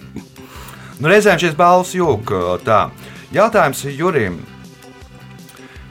Nu, 1.03 1.11
reizēm 1.11 1.37
šis 1.43 1.59
balss 1.59 1.93
jūg. 1.99 2.33
Tā. 2.65 2.87
Jautājums 3.35 3.85
Jurim. 3.93 4.41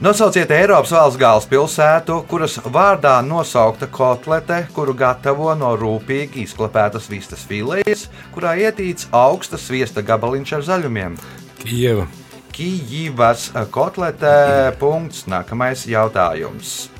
Nosauciet 0.02 0.50
Eiropas 0.50 0.90
valsts 0.90 1.14
galvaspilsētu, 1.20 2.16
kuras 2.26 2.56
vārdā 2.74 3.12
nosaukta 3.22 3.86
kotlete, 3.86 4.56
kuru 4.74 4.96
gatavo 4.98 5.52
no 5.54 5.68
rūpīgi 5.78 6.42
izklapētas 6.42 7.06
vistas 7.06 7.44
filējas, 7.46 8.08
kurā 8.34 8.56
ietīts 8.64 9.06
augsta 9.14 9.60
sviesta 9.62 10.02
gabaliņš 10.02 10.56
ar 10.58 10.64
zaļumiem. 10.72 11.14
Kieva. 11.62 12.08
Kijivas 12.50 13.52
kotlete. 13.70 14.34
Punkts. 14.82 15.22
Nākamais 15.30 15.86
jautājums. 15.86 16.91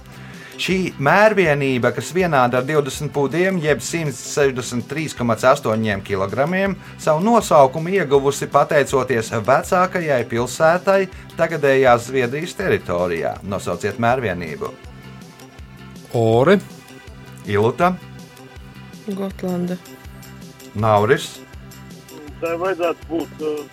Šī 0.60 0.92
mērvienība, 1.00 1.92
kas 1.96 2.12
vienāda 2.14 2.58
ar 2.60 2.66
20 2.68 3.08
pudiem, 3.14 3.58
jeb 3.62 3.78
163,8 3.80 6.02
kg, 6.04 6.36
savu 7.00 7.20
nosaukumu 7.24 7.88
ieguvusi 7.96 8.46
pateicoties 8.52 9.32
vecākajai 9.32 10.24
pilsētai 10.28 11.08
tagadējās 11.38 12.06
Zviedrijas 12.10 12.52
teritorijā. 12.58 13.32
Nosauciet 13.48 13.96
mērvienību. 14.02 14.68
Ore. 16.20 16.60
Ilta, 17.48 17.94
Gotlanda. 19.10 19.74
Nauris, 20.78 21.40
tā 22.38 22.54
vajadzētu 22.60 23.08
būt 23.10 23.40
uh, 23.42 23.64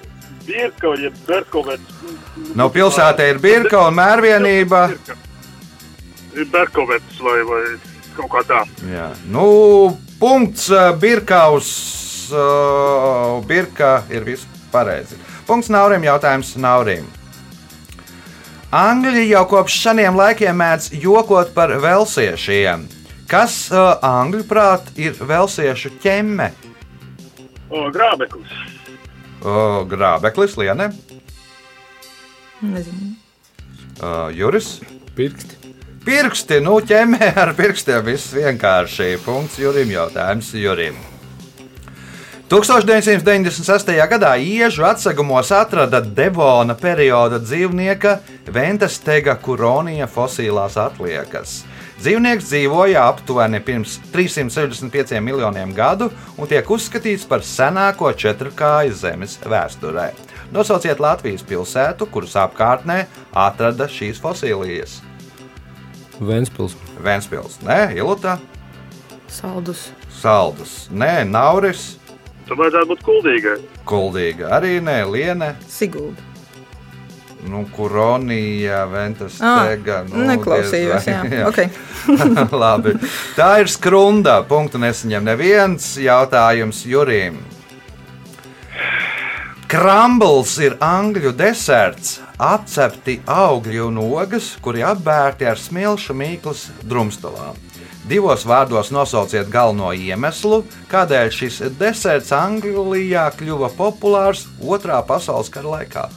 Birka 0.48 0.90
vai 0.90 1.12
Berkovets. 1.28 1.86
No 2.58 2.72
pilsētā 2.74 3.28
ir 3.30 3.38
Birka 3.44 3.84
un 3.86 3.94
mērvienība. 4.00 4.80
Ir 4.96 5.29
Berkovets 6.52 7.20
vai, 7.24 7.40
vai 7.48 7.64
kaut 8.18 8.30
kā 8.34 8.44
tā. 8.48 8.60
Jā. 8.90 9.10
Nu, 9.32 9.98
punkts 10.20 10.70
Birkaus. 11.02 11.72
Uh, 12.30 13.40
Birka 13.50 14.04
ir 14.14 14.22
viss 14.28 14.46
pareizi. 14.70 15.16
Punkts 15.48 15.72
Naurim, 15.74 16.04
jautājums 16.06 16.52
Naurim. 16.62 17.08
Angļi 18.70 19.24
jau 19.32 19.42
kopš 19.50 19.80
seniem 19.82 20.14
laikiem 20.14 20.54
mēdz 20.62 20.92
jokot 21.02 21.50
par 21.56 21.74
velsiešiem. 21.82 22.84
Kas 23.30 23.56
uh, 23.74 23.96
angļu 24.06 24.44
prāt 24.50 24.92
ir 25.02 25.18
velsiešu 25.18 25.96
ķemme? 26.04 26.52
O, 27.70 27.88
grābeklis. 27.94 28.54
Uh, 29.42 29.82
grābeklis, 29.90 30.54
Liene, 30.62 30.92
Nezinu. 32.62 33.16
uh, 34.04 34.30
Juris. 34.36 34.76
Pirksti. 35.18 35.59
Pirksti, 36.06 36.62
nu 36.64 36.78
ķemmē 36.80 37.34
ar 37.36 37.52
pirkstiem 37.58 38.04
viss 38.06 38.32
vienkārši. 38.32 39.18
Punkts 39.26 39.60
Jurim 39.60 39.92
jautājums 39.92 40.54
Jurim. 40.56 40.96
1996. 42.50 43.92
gadā 44.10 44.32
iežu 44.42 44.88
atsegumos 44.88 45.52
atrada 45.54 46.00
Devona 46.02 46.74
perioda 46.74 47.38
dzīvnieka 47.44 48.16
Ventestega 48.50 49.36
kuronija 49.44 50.08
fosilās 50.10 50.80
atliekas. 50.82 51.60
Dzīvnieks 52.00 52.48
dzīvoja 52.48 53.04
aptuveni 53.12 53.60
pirms 53.60 54.00
365 54.14 55.20
miljoniem 55.22 55.76
gadu 55.76 56.08
un 56.40 56.48
tiek 56.48 56.64
uzskatīts 56.64 57.28
par 57.28 57.44
senāko 57.44 58.14
četrkāju 58.16 58.96
zemes 58.96 59.36
vēsturē. 59.44 60.08
Nosauciet 60.56 61.04
Latvijas 61.04 61.44
pilsētu, 61.46 62.08
kuras 62.10 62.40
apkārtnē 62.40 63.04
atrada 63.36 63.92
šīs 63.92 64.24
fosilijas. 64.24 65.02
Ventspils. 66.20 66.76
Vēnspils, 67.04 67.60
nē, 67.64 67.96
Ilūta, 68.00 68.38
Saldus. 69.30 69.90
Saldus, 70.22 70.88
nē, 70.92 71.24
Nauris, 71.30 71.96
Tur 72.50 72.58
vajadzētu 72.58 72.90
būt 72.90 73.02
kuldīgai. 73.06 73.58
Kuldīga, 73.86 74.48
arī 74.58 74.80
nē, 74.82 75.04
Liene, 75.12 75.52
Sigulda. 75.70 76.18
nu, 77.46 77.62
Kuronija, 77.76 78.82
Ah, 78.84 78.88
Ventestega. 78.90 80.00
Nu, 80.10 80.26
neklausījos, 80.26 81.06
jā. 81.08 81.22
vai- 81.30 81.44
Okay. 81.46 81.70
Labi. 82.64 82.96
Tā 83.38 83.60
ir 83.62 83.68
skrunda. 83.72 84.42
Punktu 84.50 84.78
nesaņem 84.82 85.24
neviens 85.24 85.96
jautājums 86.02 86.82
Jurim. 86.90 87.38
Krambls 89.70 90.58
ir 90.66 90.76
angļu 90.82 91.32
deserts, 91.38 92.20
apcepti 92.40 93.20
augļi 93.28 93.82
un 93.84 93.98
ogas, 94.02 94.54
kuri 94.64 94.84
apbērti 94.88 95.48
ar 95.50 95.60
smilšu 95.60 96.16
mīklas 96.16 96.70
drumstalām. 96.88 97.58
Divos 98.10 98.46
vārdos 98.48 98.90
nosauciet 98.96 99.52
galveno 99.54 99.92
iemeslu, 99.94 100.64
kādēļ 100.90 101.34
šis 101.36 101.60
deserts 101.78 102.32
Anglijā 102.34 103.28
kļuva 103.38 103.70
populārs 103.78 104.48
Otrā 104.66 105.02
pasaules 105.06 105.52
kara 105.54 105.76
laikā. 105.76 106.08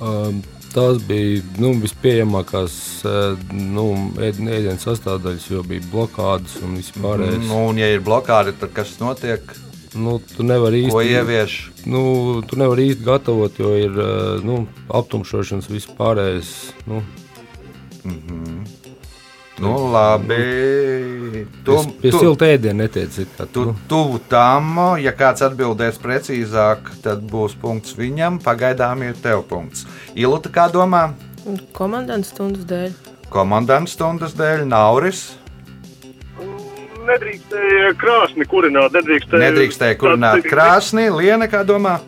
Um, 0.00 0.40
tās 0.74 0.98
bija 1.06 1.44
nu, 1.60 1.74
vispieejamākās 1.84 2.74
uh, 3.04 3.38
nu, 3.52 3.86
ēd- 4.18 4.40
ēdienas 4.42 4.88
sastāvdaļas, 4.88 5.50
jo 5.52 5.62
bija 5.68 5.86
blokādes 5.92 6.56
un 6.64 6.78
viss 6.80 6.96
pārējais. 6.98 7.44
Nu, 7.46 7.66
un, 7.68 7.78
ja 7.78 7.92
ir 7.94 8.02
blokāde, 8.06 8.56
tad 8.58 8.72
kas 8.74 8.96
notiek? 9.02 9.44
Nu, 9.94 10.18
tu 10.36 10.46
nevari 10.46 10.84
Ko 10.86 11.00
īsti 11.00 11.16
ievieš? 11.16 11.54
Nu, 11.90 12.02
tu 12.46 12.58
nevari 12.60 12.90
īsti 12.92 13.06
gatavot, 13.06 13.56
jo 13.58 13.72
ir 13.74 13.96
uh, 13.96 14.44
nu, 14.46 14.62
aptumšošanas 14.86 15.70
viss 15.70 15.90
pārējais. 15.98 16.52
Nu, 16.86 17.02
Nu, 19.60 19.92
labi. 19.92 21.46
Tu, 21.64 21.72
pie 21.76 21.88
pie 22.00 22.10
tu, 22.14 22.20
silta 22.22 22.46
ēdiena 22.48 22.86
netiec. 22.86 23.12
it 23.20 23.28
kā, 23.36 23.44
tu 23.52 23.66
nu. 23.68 23.74
tuvu 23.88 24.20
tam, 24.30 24.96
ja 24.96 25.12
kāds 25.12 25.44
atbildēs 25.44 26.00
precīzāk, 26.00 26.88
tad 27.04 27.26
būs 27.28 27.58
punkts 27.60 27.92
viņam. 27.98 28.38
Pagaidām 28.40 29.04
ir 29.04 29.20
tev 29.20 29.44
punkts. 29.50 29.84
Ilūta, 30.16 30.48
kā 30.48 30.70
domā? 30.72 31.10
Komandantas 31.76 32.32
stundas 32.32 32.64
dēļ. 32.64 32.96
Komandants 33.28 33.98
stundas 33.98 34.32
dēļ, 34.38 34.64
Nauris. 34.72 35.26
Nedrīkstēja 37.10 37.92
krāsni 37.98 38.46
kurināt, 38.46 38.94
nedrīkstēja. 38.94 39.42
Nedrīkstēja 39.48 39.98
kurināt 39.98 40.46
krāsni. 40.46 41.08
Liena, 41.14 41.48
kā 41.50 41.64
domā? 41.66 41.98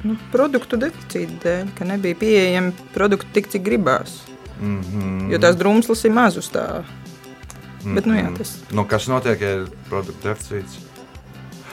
Nu, 0.00 0.16
produktu 0.32 0.78
deficīta 0.80 1.36
dēļ, 1.44 1.72
ka 1.76 1.86
nebija 1.88 2.16
pieejami 2.20 2.72
produkti 2.94 3.34
tik, 3.34 3.50
cik 3.52 3.66
gribās. 3.66 4.22
Mm 4.60 4.80
-hmm. 4.80 5.32
Jo 5.32 5.38
tās 5.38 5.56
drumslas 5.56 6.04
ir 6.04 6.12
mazus 6.16 6.50
tā. 6.52 6.84
Bet, 7.84 8.06
nu, 8.06 8.14
jā, 8.14 8.28
tas 8.36 8.58
Nu, 8.72 8.84
kas 8.84 9.08
notiek, 9.08 9.40
ja 9.40 9.50
ir 9.50 9.68
produktu 9.88 10.28
deficīts? 10.28 10.89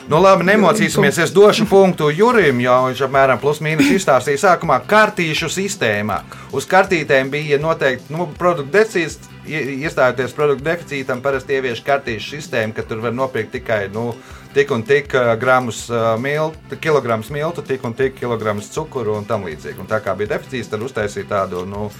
Nu, 0.08 0.16
labi, 0.24 0.44
nemocīsimies. 0.48 1.18
Es 1.20 1.32
došu 1.36 1.66
punktu 1.68 2.06
Jurim, 2.08 2.62
jo 2.64 2.72
viņš 2.86 3.00
apmēram 3.04 3.40
plus 3.42 3.58
mīnus 3.60 3.90
izstāstīja 3.92 4.40
sākumā 4.40 4.78
kartīšu 4.88 5.50
sistēmā. 5.52 6.22
Uz 6.56 6.64
kartītēm 6.70 7.28
bija 7.32 7.58
noteikti 7.60 8.14
nu, 8.16 8.24
produktu 8.38 8.72
deficīts. 8.78 9.18
ie- 9.48 9.84
Iestājoties 9.84 10.32
produktu 10.36 10.64
deficītam, 10.64 11.20
parasti 11.20 11.52
ievieš 11.58 11.82
kartīšu 11.84 12.38
sistēmu, 12.38 12.74
ka 12.74 12.82
tur 12.82 13.00
var 13.00 13.12
nopirkt 13.12 13.52
tikai 13.52 13.88
nu, 13.92 14.14
tik 14.54 14.70
un 14.70 14.82
tik 14.82 15.12
gramus 15.40 15.88
miltu, 16.18 16.76
kilograms 16.80 17.28
miltu, 17.30 17.62
tik 17.62 17.84
un 17.84 17.92
tik 17.94 18.14
kilogramus 18.20 18.68
cukuru 18.72 19.16
un 19.16 19.24
tam 19.24 19.44
līdzīgi. 19.44 19.78
Un 19.80 19.86
tā 19.86 20.00
kā 20.00 20.16
bija 20.16 20.38
deficīts, 20.38 20.68
tad 20.70 20.80
uztaisīja 20.80 21.28
tādu. 21.28 21.66
Nu, 21.66 21.90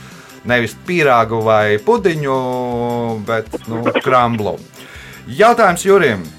Nevis 0.45 0.75
pīrāgu 0.87 1.43
vai 1.43 1.77
pudiņu, 1.79 3.25
bet 3.27 3.69
nu, 3.69 3.83
kramblu. 4.01 4.57
Jautājums 5.29 5.85
Jurim. 5.85 6.38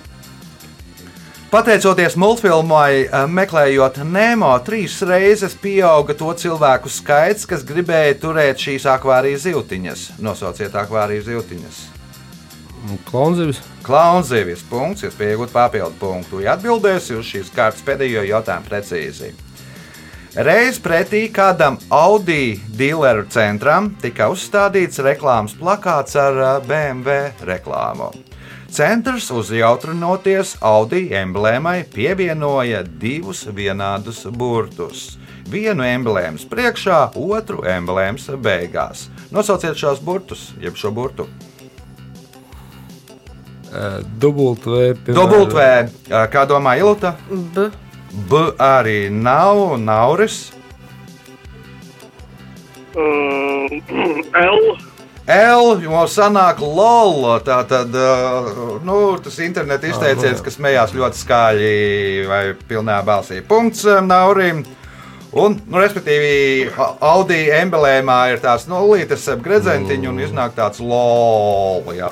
Pateicoties 1.49 2.13
multfilmai, 2.13 3.07
eh, 3.09 3.23
meklējot 3.25 3.95
Nemo, 4.05 4.51
trīs 4.62 4.99
reizes 5.01 5.55
pieauga 5.57 6.13
to 6.13 6.29
cilvēku 6.38 6.91
skaits, 6.93 7.47
kas 7.49 7.63
gribēja 7.65 8.19
turēt 8.21 8.62
šīs 8.62 8.85
akvārijas 8.85 9.47
zīltiņas. 9.47 10.03
Nosauciet 10.21 10.77
akvārijas 10.77 11.25
zīltiņas. 11.25 11.81
Un 12.91 13.01
Klaunzivis. 13.09 13.63
Klaunzīvis 13.81 14.62
punkts, 14.69 15.07
jūs 15.07 15.17
pieaugat 15.17 15.49
papildu 15.49 15.97
punktu. 15.97 16.43
Ja 16.45 16.53
atbildēsiet 16.53 17.17
uz 17.17 17.25
šīs 17.25 17.49
kārtas 17.55 17.81
pēdējo 17.81 18.29
jautājumu 18.29 18.69
precīzi. 18.69 19.33
Reiz 20.38 20.77
pretī 20.77 21.31
kādam 21.33 21.81
Audi 21.89 22.62
dealeru 22.69 23.25
centram 23.25 23.95
tika 23.97 24.29
uzstādīts 24.29 25.01
reklāmas 25.01 25.57
plakāts 25.57 26.13
ar 26.13 26.43
eh, 26.45 26.67
BMW 26.69 27.31
reklāmu. 27.41 28.29
Centrs 28.69 29.32
uzjautrinoties 29.34 30.51
Audi 30.62 31.08
emblēmai 31.17 31.82
pievienoja 31.89 32.84
divus 32.86 33.47
vienādus 33.55 34.21
burtus. 34.29 35.17
Vienu 35.49 35.82
emblēmas 35.88 36.45
priekšā, 36.45 36.99
otru 37.17 37.63
emblēmas 37.65 38.27
beigās. 38.38 39.08
Nosauciet 39.34 39.79
šos 39.79 40.03
burtus, 40.05 40.51
jeb 40.62 40.77
šo 40.77 40.91
burtu. 40.93 41.25
Dubultvē. 44.21 44.93
Dubultvē, 45.10 45.71
kā 46.29 46.45
domā 46.49 46.77
Ilta? 46.77 47.15
B. 47.29 47.71
B 48.29 48.43
arī 48.62 49.10
nav, 49.10 49.79
Nauris. 49.82 50.51
Uh, 52.93 53.82
L. 54.45 54.88
L, 55.30 55.76
jo 55.84 56.06
sanāk 56.10 56.58
LOL. 56.63 57.28
Tā 57.46 57.60
tad, 57.70 57.94
uh, 57.94 58.80
nu, 58.86 58.98
tas 59.22 59.38
interneta 59.46 59.86
izteiciens, 59.92 60.42
kas 60.42 60.58
smējās 60.58 60.96
ļoti 60.98 61.22
skaļi 61.22 61.74
vai 62.30 62.44
pilnā 62.70 62.98
balsī. 63.06 63.44
Punkts 63.46 63.86
uh, 63.86 64.00
Naurim. 64.02 64.63
Un, 65.38 65.60
nu, 65.70 65.78
respektīvi, 65.78 66.72
Audi 67.06 67.38
emblēmā 67.54 68.18
ir 68.32 68.39
tāds 68.42 68.65
nulītes 68.70 69.28
ap 69.30 69.44
gredzentiņu 69.46 70.10
un 70.10 70.22
iznāk 70.26 70.56
tāds 70.58 70.82
LOL. 70.82 71.86
Jā. 71.94 72.10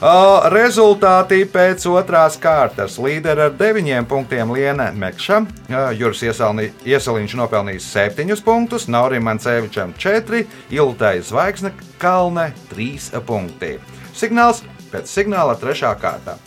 Uh, 0.00 0.46
rezultāti 0.54 1.42
pēc 1.52 1.84
otrās 1.90 2.38
kārtas. 2.40 2.96
Līderi 3.02 3.44
ar 3.48 3.52
deviņiem 3.58 4.08
punktiem 4.08 4.54
Liena 4.56 4.88
Mekša, 4.96 5.42
uh, 5.42 5.90
Juris 5.92 6.24
Iesalni- 6.24 6.70
Iesaliņš 6.88 7.36
nopelnījis 7.42 7.90
septiņus 7.92 8.44
punktus, 8.46 8.88
Naurim 8.88 9.28
Mancevičam 9.28 9.92
četri, 10.00 10.46
Iltai 10.72 11.20
Zvaigzne 11.20 11.74
Kalne 12.00 12.54
trīs 12.72 13.10
punkti. 13.26 13.76
Signāls 14.16 14.64
pēc 14.92 15.12
signāla 15.12 15.58
trešā 15.60 15.92
kārta. 16.00 16.40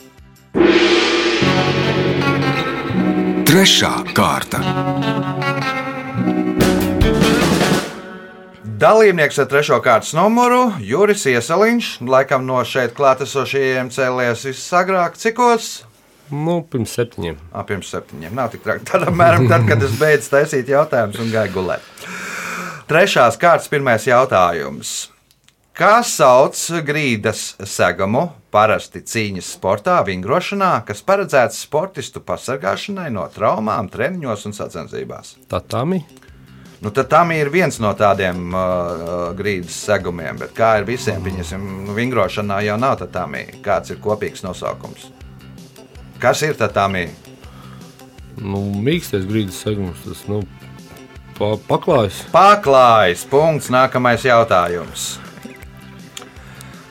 Trešā 3.45 3.93
kārta. 4.13 5.58
Dalībnieks 8.79 9.35
ar 9.41 9.47
trešo 9.51 9.81
kārtas 9.83 10.13
numuru 10.15 10.69
Juris 10.79 11.25
Iesaliņš, 11.27 11.87
laikam 12.07 12.45
no 12.47 12.61
šeit 12.63 12.93
klātesošajiem 12.95 13.89
cēlies 13.91 14.45
visagrāk, 14.47 15.17
cikos 15.19 15.81
Nu, 16.29 16.59
pirms 16.69 16.93
septiņiem. 16.93 17.39
Ā, 17.51 17.63
pirms 17.65 17.89
septiņiem. 17.89 18.35
Nav 18.37 18.51
tik 18.53 18.61
traki. 18.63 18.85
Tad, 18.85 19.07
apmēram, 19.09 19.47
tad, 19.49 19.65
kad 19.67 19.81
es 19.83 19.95
beidzu 19.97 20.29
taisīt 20.35 20.69
jautājumus 20.69 21.17
un 21.23 21.31
gāju 21.33 21.55
gulēt. 21.57 22.05
Trešās 22.87 23.39
kārtas 23.41 23.67
pirmais 23.71 24.05
jautājums. 24.07 25.09
Kā 25.75 25.99
sauc 26.05 26.61
grīdas 26.85 27.57
segumu, 27.67 28.27
parasti 28.53 29.01
cīņas 29.01 29.51
sportā, 29.57 29.97
vingrošanā, 30.05 30.71
kas 30.87 31.01
paredzēts 31.07 31.63
sportistu 31.65 32.21
pasargāšanai 32.23 33.09
no 33.15 33.27
traumām, 33.33 33.89
treniņos 33.91 34.49
un 34.51 34.57
sacensībās? 34.61 35.35
Tatami. 35.51 36.03
Nu, 36.79 36.91
tam 36.91 37.31
ir 37.35 37.49
viens 37.51 37.75
no 37.83 37.89
tādiem 37.91 38.53
uh, 38.55 39.31
grīdas 39.35 39.75
segumiem, 39.83 40.37
bet 40.39 40.53
kā 40.55 40.77
ir 40.79 40.85
visiem, 40.87 41.19
pieņemsim, 41.25 41.65
nu, 41.89 41.95
vingrošanā 41.97 42.61
jau 42.63 42.77
nav 42.79 42.95
tatāmī. 43.01 43.41
Kāds 43.65 43.91
ir 43.91 43.99
kopīgs 43.99 44.45
nosaukums? 44.45 45.09
Kas 46.23 46.39
ir 46.47 46.55
tatāmī? 46.59 47.09
Nu, 48.39 48.63
mīkstais 48.79 49.27
grīdas 49.27 49.59
segums. 49.59 49.99
Tas, 50.07 50.23
nu, 50.31 50.45
pa, 51.35 51.57
paklājas. 51.67 52.23
Paklājs. 52.31 53.25
Punkts. 53.27 53.67
Nākamais 53.75 54.23
jautājums. 54.23 55.17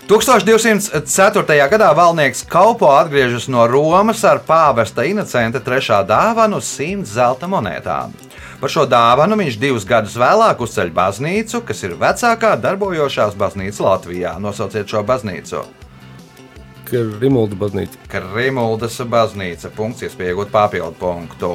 1204. 0.09 1.69
gadā 1.69 1.89
valnieks 1.97 2.45
Kaupo 2.49 2.89
atgriežas 2.97 3.49
no 3.53 3.67
Romas 3.69 4.23
ar 4.25 4.41
pāvesta 4.45 5.05
Inocenta 5.05 5.61
trešā 5.61 6.01
dāvanu 6.09 6.63
100 6.65 7.05
zelta 7.09 7.49
monētām. 7.49 8.17
Par 8.59 8.73
šo 8.75 8.83
dāvanu 8.91 9.37
viņš 9.39 9.57
divus 9.63 9.85
gadus 9.87 10.17
vēlāk 10.19 10.59
uzceļ 10.65 10.89
baznīcu, 10.91 11.61
kas 11.67 11.85
ir 11.87 11.93
vecākā 12.01 12.57
darbojošās 12.59 13.37
baznīca 13.39 13.85
Latvijā. 13.85 14.33
Nosauciet 14.43 14.91
šo 14.91 15.05
baznīcu. 15.07 15.63
Rimolda 16.91 17.55
baznīca. 17.61 18.01
Krimuldas 18.11 18.99
baznīca. 19.07 19.71
Punkts, 19.77 20.03
iespējot 20.09 20.51
papildu 20.51 20.99
punktu. 20.99 21.53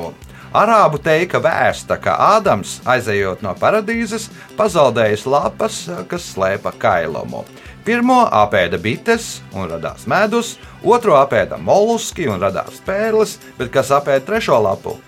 Arābu 0.55 1.01
teika 1.03 1.41
vēsta, 1.43 1.97
ka 1.99 2.15
Ādams, 2.37 2.77
aizejot 2.87 3.43
no 3.43 3.51
paradīzes, 3.59 4.29
pazaudējis 4.55 5.25
lapas, 5.27 5.83
kas 6.07 6.31
slēpa 6.35 6.71
kailumu. 6.79 7.43
Pirmo 7.83 8.21
apēda 8.31 8.79
bites 8.79 9.41
un 9.51 9.67
radās 9.67 10.05
medus, 10.07 10.55
otro 10.85 11.17
apēda 11.19 11.57
molluski 11.59 12.29
un 12.31 12.39
radās 12.39 12.79
pērles, 12.85 13.41
bet 13.57 13.73
kas 13.73 13.91
apēda 13.91 14.29
trešo 14.29 14.61
lapu? 14.63 15.01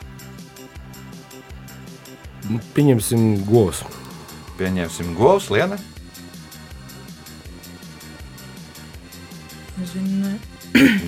Nu, 2.49 2.59
Pieņemsim 2.75 3.43
govs. 3.49 3.81
Pieņemsim 4.59 5.13
govs, 5.17 5.49
liene. 5.53 5.77
Zinu, 9.91 10.21
nē, 10.23 10.33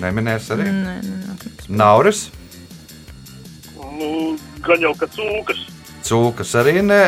Neminēs 0.02 0.50
arī. 0.54 0.66
nē, 0.68 0.96
nē, 1.04 1.16
nē. 1.32 1.52
Nauris, 1.68 2.28
Nu, 3.98 4.36
gan 4.62 4.78
jau, 4.84 4.92
ka 4.94 5.08
cūkas. 5.10 5.62
cūkas 6.06 6.52
arī 6.60 6.76
nē. 6.86 7.00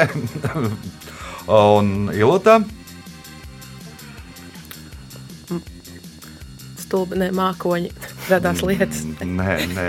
un 1.46 2.10
ilūta. 2.10 2.56
Stulbi, 6.80 7.20
ne 7.22 7.28
mākoņi, 7.30 7.92
radās 8.32 8.64
lietas. 8.66 9.04
Nē, 9.22 9.54
nē. 9.76 9.86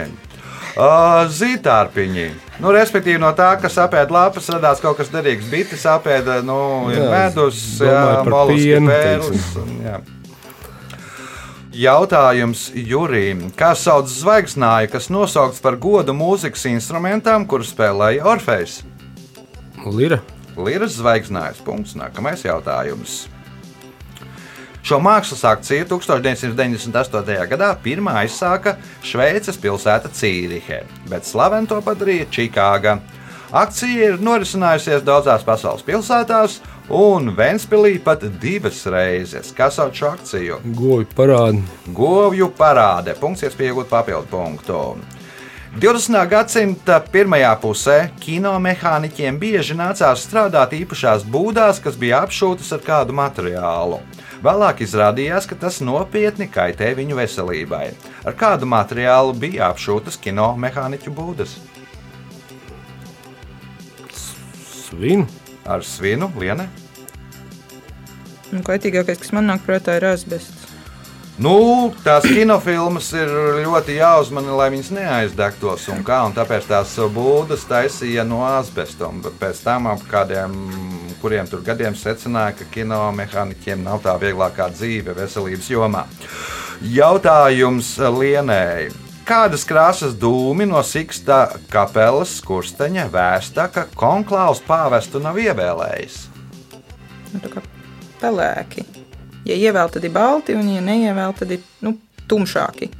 Zītārpiņi. 0.71 2.29
Nu, 2.62 2.71
respektīvi, 2.71 3.19
no 3.19 3.31
tā, 3.36 3.49
kas 3.62 3.75
apēda 3.81 4.13
lapas, 4.13 4.47
radās 4.53 4.81
kaut 4.84 4.99
kas 4.99 5.10
derīgs. 5.12 5.49
Bites 5.51 5.84
apēda 5.89 6.39
nu, 6.45 6.91
Jā, 6.93 7.07
medus, 7.12 7.60
un, 9.60 9.77
jā. 9.84 9.99
Jautājums 11.71 12.65
Jurijam. 12.75 13.45
Kā 13.55 13.71
sauc 13.79 14.10
zvaigznāju, 14.12 14.89
kas 14.91 15.07
nosaukts 15.12 15.62
par 15.63 15.77
godu 15.79 16.12
mūzikas 16.15 16.65
instrumentam, 16.67 17.45
kuru 17.47 17.63
spēlēja 17.63 18.25
Orfejs? 18.27 18.81
Lira. 19.88 20.19
Liras 20.60 20.97
zvaigznājas. 20.99 21.63
Punkts. 21.63 21.95
Nākamais 21.95 22.43
jautājums. 22.43 23.23
Šo 24.82 24.98
mākslas 24.98 25.44
akciju 25.46 25.86
1998. 25.91 27.36
gadā 27.52 27.67
pirmā 27.84 28.15
aizsāka 28.24 28.80
Šveices 29.06 29.60
pilsēta 29.62 30.10
Cīrihe, 30.10 30.82
bet 31.10 31.28
slavenu 31.30 31.70
to 31.70 31.78
padarīja 31.86 32.26
Čikāga. 32.34 32.96
Akcija 33.52 34.13
ir 34.13 34.22
norisinājusies 34.24 35.06
daudzās 35.06 35.46
pasaules 35.46 35.86
pilsētās, 35.86 36.58
un 36.89 37.30
Ventspīlī 37.38 37.98
pat 38.02 38.26
divas 38.41 38.82
reizes. 38.89 39.54
Kas 39.54 39.78
sauc 39.78 39.94
šo 39.94 40.13
akciju? 40.15 40.62
Govi 40.74 41.06
parādi. 41.13 41.62
Govju 41.94 42.50
parāde. 42.58 43.13
Punkts, 43.20 43.46
iespējot 43.46 43.91
papildu 43.91 44.32
punktu. 44.32 44.80
20. 45.71 46.17
gadsimta 46.27 46.97
pirmajā 47.13 47.51
pusē 47.63 47.93
kinomehāniķiem 48.19 49.38
bieži 49.39 49.77
nācās 49.79 50.25
strādāt 50.25 50.73
īpašās 50.75 51.23
būdās, 51.23 51.79
kas 51.79 51.95
bija 51.95 52.17
apšūtas 52.25 52.73
ar 52.75 52.81
kādu 52.84 53.15
materiālu. 53.15 54.01
Vēlāk 54.43 54.81
izrādījās, 54.84 55.47
ka 55.47 55.55
tas 55.55 55.79
nopietni 55.79 56.49
kaitē 56.51 56.89
viņu 56.97 57.15
veselībai. 57.21 57.86
Ar 58.27 58.36
kādu 58.36 58.67
materiālu 58.67 59.31
bija 59.31 59.69
apšūtas 59.71 60.19
kinomehāniķu 60.19 61.13
būdas? 61.15 61.55
Svinu. 64.12 65.29
Ar 65.63 65.88
svinu, 65.88 66.27
liene. 66.36 66.67
Nu, 68.51 68.60
Kaitīgākais, 68.60 69.23
kas 69.23 69.31
man 69.31 69.47
nāk 69.47 69.63
prātā, 69.63 69.95
ir 70.01 70.10
asbests. 70.10 70.70
Nu, 71.41 71.89
tās 72.06 72.25
kinofilmas 72.27 73.08
ir 73.17 73.32
ļoti 73.63 73.95
jāuzmana, 73.97 74.54
lai 74.60 74.67
viņas 74.75 74.91
neaizdegtos. 74.93 75.88
Un 75.89 76.04
kā, 76.06 76.19
un 76.27 76.36
tāpēc 76.36 76.67
tās 76.69 76.91
būdas 77.15 77.63
taisīja 77.65 78.25
no 78.27 78.43
asbesta. 78.45 79.10
Pēc 79.39 79.63
tam 79.65 79.89
ap 79.89 80.04
kādiem, 80.12 80.54
kuriem 81.23 81.49
tur 81.49 81.63
gadiem 81.65 81.97
secināja, 81.97 82.60
ka 82.60 82.69
kinomehāniķiem 82.75 83.82
nav 83.88 84.04
tā 84.06 84.13
vieglākā 84.21 84.69
dzīve 84.75 85.17
veselības 85.17 85.71
jomā. 85.73 86.06
Jautājums 86.82 87.95
Lienēji. 87.97 88.93
Kādas 89.25 89.65
krāsas 89.65 90.13
dūmi 90.21 90.69
no 90.69 90.86
Siksta 90.86 91.43
kapelas 91.73 92.38
skursteņa 92.38 93.10
vēsta, 93.13 93.69
ka 93.73 93.88
konklāvs 93.97 94.62
pāvestu 94.67 95.21
nav 95.23 95.41
ievēlējis? 95.41 96.23
Nu, 97.34 97.62
pelēki. 98.21 98.90
Ja 99.47 99.58
ievēl, 99.58 99.89
tad 99.93 100.06
ir 100.06 100.13
balti, 100.13 100.56
un, 100.58 100.67
ja 100.69 100.82
neievēl, 100.86 101.34
tad 101.38 101.54
ir 101.56 101.63
nu, 101.82 101.95
tumšāki. 102.30 102.91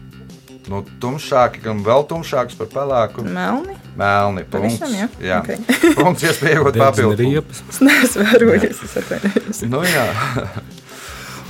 Nu, 0.70 0.84
tumšāki, 1.02 1.62
gan 1.66 1.82
vēl 1.86 2.06
tumšāks 2.10 2.58
par 2.60 2.70
pelēku. 2.72 3.26
Melni. 3.26 3.76
Melni. 3.98 4.44
Punkts. 4.46 4.78
Pavisam, 4.82 4.94
jā? 4.96 5.08
jā. 5.26 5.40
Ok. 5.42 5.74
Punkts, 6.00 6.26
iespējot 6.30 6.70
Dedzina 6.70 6.92
papildu. 6.92 7.26
riepas. 7.26 7.64
Es 7.98 8.16
vērojis, 8.20 8.84
es 8.86 8.94
atvainojos. 9.02 9.66
Nu, 9.72 9.84
jā. 9.88 10.06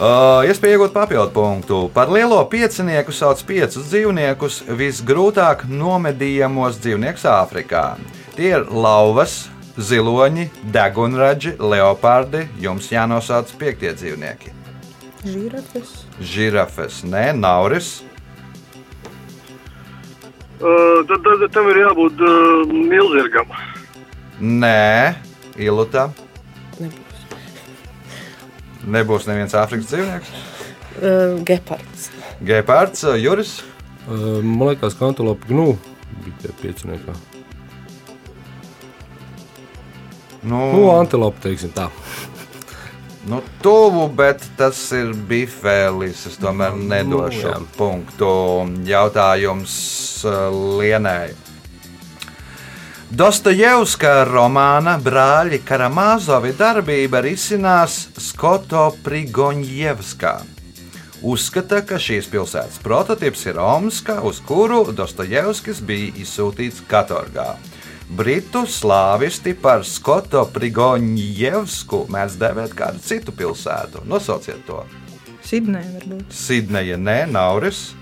Uh, 0.01 0.41
Iespēja 0.47 0.80
iegūt 0.80 0.93
papildu 0.95 1.30
punktu. 1.36 1.80
Par 1.93 2.10
lielo 2.10 2.39
piecinieku 2.49 3.13
sauc 3.13 3.43
piecus 3.45 3.84
dzīvniekus 3.91 4.56
visgrūtāk 4.80 5.67
nomedījamos 5.69 6.80
dzīvniekus 6.82 7.27
Āfrikā. 7.30 7.84
Tie 8.34 8.49
ir 8.56 8.65
lauvas, 8.71 9.51
ziloņi, 9.77 10.47
degunraģi, 10.73 11.54
leopardi. 11.60 12.47
Jums 12.63 12.89
jānosauc 12.89 13.54
piektie 13.62 13.93
dzīvnieki. 13.93 14.61
Žirafes. 15.25 15.91
Žirafes, 16.21 17.03
nē, 17.05 17.31
nauris, 17.38 17.99
Uh, 20.62 21.01
tad, 21.10 21.23
tad 21.25 21.41
tam 21.55 21.65
ir 21.71 21.77
jābūt 21.81 22.19
uh, 22.21 22.69
milzīgam. 22.69 23.49
nē, 24.38 25.15
iluta. 25.57 26.03
Nebūs. 26.77 27.23
Nebūs 28.86 29.25
neviens 29.25 29.55
Āfrikas 29.57 29.89
dzīvnieks. 29.89 30.29
Uh, 31.01 31.41
gepards. 31.49 32.12
Gepards, 32.45 33.01
Juris. 33.23 33.55
Uh, 34.05 34.38
Man 34.45 34.67
liekas, 34.69 34.93
ka 34.99 35.10
antilopa 35.10 35.49
gnu 35.49 35.65
bija 36.27 36.38
tie 36.43 36.53
pieciniekā. 36.62 37.17
Nu, 40.45 40.62
Nu, 40.77 40.86
antilopa, 40.93 41.41
teiksim 41.47 41.73
tā. 41.73 41.89
Nu, 43.29 43.41
tuvu, 43.62 44.07
bet 44.17 44.41
tas 44.57 44.79
ir 44.97 45.12
bifēlis. 45.29 46.25
Es 46.31 46.39
tomēr 46.41 46.73
nedošu 46.73 47.43
jā. 47.43 47.53
nu, 47.62 47.69
punktu. 47.77 48.31
Jautājums 48.88 49.75
uh, 50.25 50.49
Lienai. 50.79 51.29
Dostojevska 53.12 54.23
romāna 54.25 54.95
Brāļi 55.03 55.60
Karamāzovi 55.67 56.53
darbība 56.57 57.19
risinās 57.21 58.07
Skoto 58.17 58.88
Prigoņievskā. 59.03 60.34
Uzskata, 61.21 61.84
ka 61.86 61.99
šīs 62.01 62.25
pilsētas 62.31 62.79
prototyps 62.81 63.43
ir 63.51 63.60
Omska, 63.62 64.21
uz 64.25 64.39
kuru 64.47 64.88
Dostojevskis 64.97 65.84
bija 65.86 66.15
izsūtīts 66.23 66.81
katorgā. 66.89 67.51
Britu 68.12 68.65
slāvisti 68.67 69.54
par 69.56 69.86
Skoto 69.88 70.43
Prigoņievsku 70.52 72.06
mēdz 72.12 72.38
dēvēt 72.41 72.74
kādu 72.76 73.00
citu 73.06 73.32
pilsētu. 73.32 74.04
Nosauciet 74.10 74.65
to. 74.67 74.82
Sidnē 75.47 75.82
varbūt. 75.95 76.34
Sidneja, 76.36 76.97
nē, 77.00 77.24
Nauris. 77.32 77.93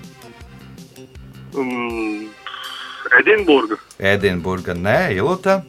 Mm, 1.54 2.30
Edinburga. 3.20 3.78
Edinburga, 4.00 4.74
nē, 4.74 4.98
Ilūta, 5.20 5.62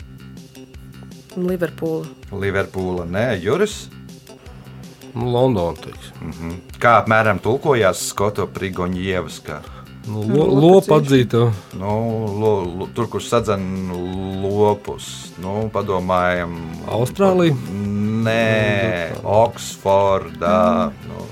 Liverpoola. 1.37 2.07
Liverpoola, 2.33 3.05
nē, 3.07 3.26
Juris. 3.42 3.88
Nu, 5.14 5.26
Londona. 5.31 5.76
teiksim. 5.79 6.57
Kā 6.79 7.00
apmēram 7.03 7.40
tulkojās 7.42 8.03
Skoto 8.11 8.46
Prigoņievas? 8.46 9.40
Nu, 10.11 10.25
lo, 10.27 10.44
lopa 10.61 10.96
atzīta. 10.99 11.44
Nu, 11.79 11.92
lo, 12.40 12.53
lo, 12.81 12.88
tur, 12.94 13.07
kur 13.12 13.23
sadzen 13.23 13.62
lopus, 14.42 15.07
nu, 15.42 15.68
padomājam, 15.73 16.57
Austrālija? 16.90 17.55
Nē, 18.27 19.20
Oksfordā. 19.23 20.90
Nu, 21.07 21.23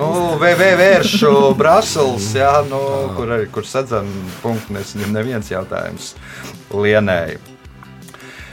nu, 0.00 0.08
vai 0.40 0.54
vēršu 0.58 1.34
Brasels, 1.58 2.30
jā, 2.38 2.54
nu, 2.70 2.80
kur, 3.18 3.34
arī- 3.36 3.50
kur 3.52 3.66
sadzen 3.66 4.08
punktu, 4.42 4.74
nesaņem 4.78 5.12
neviens 5.14 5.50
jautājums 5.52 6.14
Lienēji. 6.70 7.38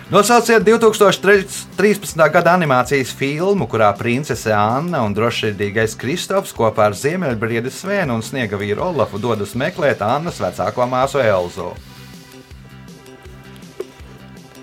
Nosauciet 0.07 0.63
2013. 0.63 2.29
gada 2.31 2.53
animācijas 2.55 3.09
filmu, 3.11 3.65
kurā 3.67 3.89
princese 3.99 4.53
Anna 4.55 5.01
un 5.03 5.11
drošsirdīgais 5.11 5.97
Kristofs 5.99 6.53
kopā 6.55 6.85
ar 6.87 6.95
Ziemeļbriedi 6.95 7.67
Svēnu 7.75 8.15
un 8.15 8.23
sniega 8.23 8.55
vīru 8.55 8.85
Olafu 8.87 9.19
dodas 9.19 9.51
meklēt 9.59 9.99
Annas 10.07 10.39
vecāko 10.39 10.87
māsu 10.87 11.19
Elzu. 11.19 11.73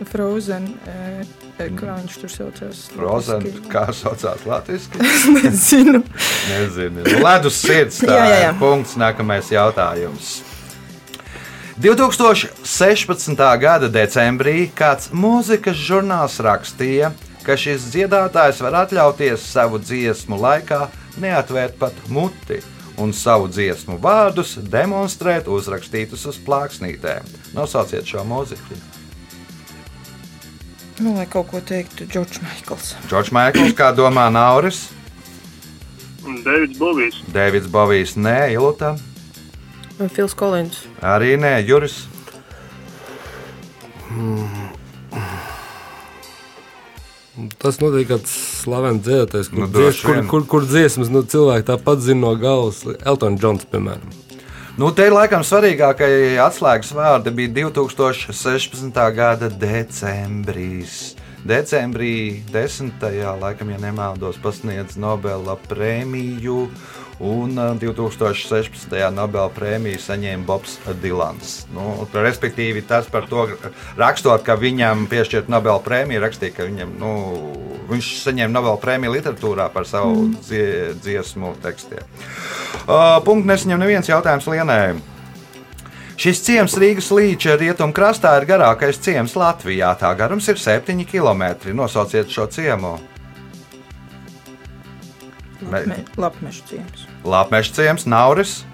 Frozen. 0.09 0.71
e, 0.89 1.27
e, 1.61 1.69
Kā 1.77 1.99
viņš 2.01 2.17
tur 2.23 2.33
saucās? 2.33 2.81
Frozen, 2.97 3.45
kā 3.69 3.85
saucās 3.93 4.49
Latvijas? 4.49 4.89
Nezinu. 5.37 6.01
Nezinu. 6.55 7.05
Nu, 7.05 7.21
Ledus 7.21 7.61
sirds. 7.61 8.01
Tā 8.01 8.17
Jā, 8.17 8.27
jā, 8.33 8.43
jā. 8.47 8.57
punkts. 8.65 8.97
Nākamais 8.97 9.53
jautājums. 9.53 10.39
2016. 11.75 13.35
gada 13.59 13.89
decembrī 13.91 14.69
kāds 14.79 15.09
mūzikas 15.11 15.75
žurnāls 15.75 16.37
rakstīja, 16.39 17.11
ka 17.43 17.57
šis 17.59 17.89
dziedātājs 17.91 18.61
var 18.63 18.77
atļauties 18.85 19.43
savu 19.43 19.81
dziesmu 19.83 20.39
laikā 20.39 20.85
neatvērt 21.19 21.75
pat 21.81 21.97
muti 22.15 22.61
un 23.03 23.11
savu 23.11 23.49
dziesmu 23.51 23.99
vārdus 23.99 24.55
demonstrēt 24.71 25.51
uzrakstītus 25.51 26.23
uz 26.31 26.39
plāksnītēm. 26.47 27.27
Nosauciet 27.59 28.07
šo 28.07 28.23
mūziku. 28.29 28.79
Nu, 31.03 31.17
lai 31.17 31.27
kaut 31.27 31.49
ko 31.51 31.59
teiktu, 31.59 32.07
Džordžs 32.07 32.39
Maikls. 32.45 32.93
Džordžs 33.11 33.35
Maikls, 33.35 33.75
kā 33.75 33.91
domā 33.91 34.29
Nauris, 34.31 34.87
Deivids 36.23 36.79
Bovijs. 36.79 37.19
Deivids 37.35 37.67
Bovijs, 37.69 38.15
Nē, 38.15 38.55
Ilūta, 38.55 38.95
Fils 40.11 40.35
Kolins. 40.35 40.85
arī 41.03 41.37
Nē, 41.39 41.59
Juris. 41.67 42.05
Tas 47.59 47.81
notiek 47.83 48.07
kāds 48.07 48.31
slavens 48.63 49.03
dziedātājs, 49.07 49.49
kur, 49.51 49.65
Nu, 49.65 49.71
dzies, 49.71 50.03
kur, 50.07 50.21
kur, 50.31 50.45
kur 50.51 50.67
dziesmas 50.69 51.11
nu, 51.11 51.25
cilvēki 51.27 51.67
tāpat 51.67 52.05
zina 52.05 52.29
no 52.29 52.35
galvas. 52.39 52.85
Elton 53.03 53.39
Džons, 53.39 53.67
piemēram. 53.73 54.13
Nu, 54.79 54.91
te 54.95 55.07
laikam 55.11 55.43
svarīgākie 55.47 56.39
atslēgas 56.43 56.91
vārdi 56.95 57.31
bija 57.35 57.53
2016. 57.61 58.97
gada 59.15 59.51
decembris. 59.51 61.15
Decembrī 61.45 62.41
10. 62.49 63.03
laikam, 63.43 63.69
ja 63.71 63.79
nemaldos, 63.83 64.39
pasniedz 64.41 64.97
Nobela 64.97 65.59
prēmiju. 65.69 66.69
Un 67.23 67.55
uh, 67.59 67.77
2016. 67.79 68.91
Nobela 69.15 69.47
prēmiju 69.55 70.01
saņēma 70.03 70.47
Bobs 70.49 70.81
Dilans. 71.03 71.61
Nu, 71.75 72.09
respektīvi, 72.11 72.83
tas 72.89 73.07
par 73.11 73.29
to 73.31 73.47
rakstot, 74.01 74.43
ka 74.47 74.59
viņam 74.59 75.07
piešķirt 75.11 75.53
Nobela 75.53 75.79
prēmiju, 75.85 76.25
rakstīja, 76.25 76.57
ka 76.57 76.67
viņam, 76.67 76.97
nu, 76.99 77.15
viņš 77.93 78.11
saņēma 78.25 78.57
Nobela 78.57 78.83
prēmiju 78.83 79.15
literatūrā 79.15 79.69
par 79.75 79.87
savu 79.87 80.25
mm. 80.25 80.37
dzie, 80.49 80.67
dziesmu 81.07 81.55
tekstiem. 81.63 82.03
Uh, 82.85 83.21
punkts 83.25 83.51
nesaņem 83.53 83.85
neviens 83.87 84.11
jautājums 84.11 84.51
Lienai. 84.51 84.97
Šis 86.19 86.45
ciems 86.47 86.77
Rīgas 86.79 87.09
līča 87.11 87.57
rietumkrastā 87.59 88.37
ir 88.39 88.47
garākais 88.47 89.01
ciems 89.03 89.35
Latvijā. 89.39 89.91
Tā 89.99 90.13
garums 90.19 90.47
ir 90.51 90.61
7 90.63 91.03
km. 91.11 91.75
Nosauciet 91.75 92.31
šo 92.31 92.47
ciemu. 92.51 92.99
Me, 95.71 95.97
Lapmešu 96.17 96.63
ciems. 96.69 97.07
Lapmeša 97.25 97.73
ciems, 97.77 98.07
Nauris, 98.07 98.65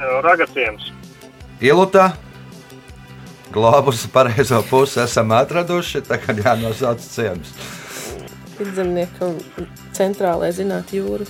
Ragaciems. 0.00 0.90
Iluta. 1.60 2.12
Globus 3.52 4.06
pareizo 4.12 4.62
pusi 4.70 5.00
esam 5.02 5.32
atraduši. 5.36 6.00
Tagad 6.08 6.38
jānosauc 6.44 7.02
ciems. 7.04 7.50
Vidzemniekam 8.60 9.36
centrālajā 9.96 10.54
zinātnē 10.60 11.00
jūra. 11.02 11.26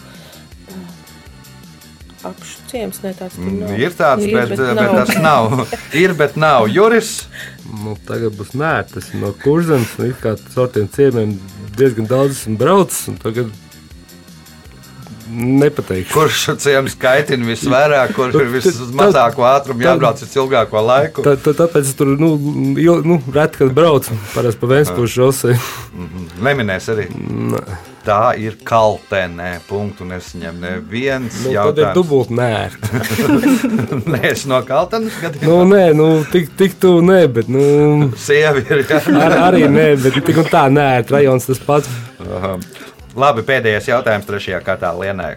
Apšu 2.20 2.66
ciems, 2.68 2.98
ne 3.00 3.14
tāds 3.16 3.38
tur 3.38 3.48
nav. 3.48 3.70
Mm, 3.72 3.78
Ir 3.80 3.94
tāds, 3.96 4.26
Ir, 4.28 4.34
bet, 4.36 4.50
bet, 4.52 4.60
bet 4.76 4.92
tas 4.98 5.14
nav. 5.24 5.62
Ir, 5.96 6.12
bet 6.18 6.36
nav. 6.36 6.66
Juris. 6.68 7.14
Nu, 7.70 7.94
tagad 8.06 8.36
būs 8.36 8.52
nērts 8.60 9.14
no 9.16 9.32
kurzemes. 9.40 9.94
Nu, 9.98 10.10
kā 10.20 10.34
caur 10.52 10.68
tiem 10.74 10.90
ciemiem 10.92 11.32
diezgan 11.78 12.06
daudz 12.10 12.42
esmu 12.42 12.58
braucis. 12.60 13.06
un 13.08 13.16
Tagad 13.22 13.48
nepateikšu. 15.30 16.12
Kurš 16.14 16.46
ciemu 16.62 16.90
skaitina 16.92 17.46
visvairāk, 17.50 18.14
kur 18.16 18.34
ir 18.34 18.50
vismazāko 18.54 19.46
ātrumu 19.48 19.84
jābrauc 19.84 20.22
uz 20.24 20.34
ilgāko 20.36 20.82
laiku? 20.84 21.24
Tā, 21.26 21.36
tā, 21.40 21.54
tāpēc 21.62 21.92
tur 21.98 22.16
nu, 22.20 22.32
il, 22.80 23.04
nu, 23.06 23.20
reti 23.34 23.62
kad 23.62 23.72
braucu. 23.76 24.16
Parasti 24.34 24.60
pa 24.62 24.74
Vēnspūšu 24.74 25.14
šosei. 25.20 25.56
Neminēs 26.42 26.90
arī. 26.92 27.08
Tā 28.00 28.32
ir 28.40 28.54
kaltenē. 28.64 29.58
Punktu 29.68 30.06
nesaņem 30.08 30.56
neviens 30.62 31.42
Nu, 31.44 31.52
tad 31.52 31.80
ir 31.82 31.90
dubult 31.96 32.30
nērti. 32.32 33.00
Nē, 34.12 34.22
es 34.30 34.46
no 34.48 34.62
kaltenes 34.64 35.18
gadījumā. 35.20 35.50
Nu, 35.50 35.58
nē, 35.68 35.82
nu, 35.96 36.06
tik, 36.32 36.48
tik 36.56 36.78
tu 36.80 36.94
nē, 37.04 37.20
bet 37.34 37.50
nu, 37.52 38.10
Sievi 38.20 38.64
ir. 38.72 38.86
ar, 39.20 39.36
arī 39.50 39.66
nē, 39.68 39.90
bet 40.00 40.16
tik 40.24 40.40
un 40.40 40.48
tā 40.48 40.64
nērti. 40.72 41.18
Rajons 41.18 41.50
tas 41.50 41.60
pats. 41.66 41.92
Labi, 43.18 43.42
pēdējais 43.46 43.88
jautājums 43.90 44.28
trešajā 44.28 44.60
kārtā 44.64 44.90
Lienai. 44.94 45.34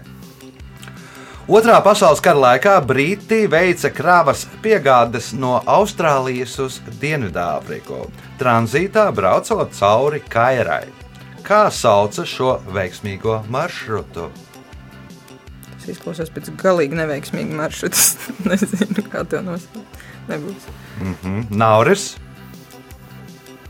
Otrā 1.49 1.79
pasaules 1.83 2.21
kara 2.23 2.39
laikā 2.39 2.77
Briti 2.87 3.41
veica 3.51 3.89
kravas 3.91 4.45
piegādes 4.63 5.33
no 5.35 5.57
Austrālijas 5.67 6.53
uz 6.63 6.77
Dienvidāfriku. 7.01 8.05
Tranzītā 8.39 9.09
braucot 9.15 9.73
cauri 9.75 10.21
Kairai. 10.23 10.85
Kā 11.43 11.65
sauca 11.73 12.23
šo 12.23 12.55
veiksmīgo 12.71 13.41
maršrutu? 13.51 14.29
Tas 15.73 15.89
izklausās 15.91 16.31
pēc 16.31 16.53
galīgi 16.61 16.95
neveiksmīga 17.01 17.57
maršruta. 17.59 17.99
Es 17.99 18.15
nezinu, 18.47 19.03
kā 19.11 19.25
to 19.27 19.41
nosaukt. 19.43 19.99
Nebūs. 20.29 20.69
Mm, 21.03 21.49
Nauris, 21.51 22.13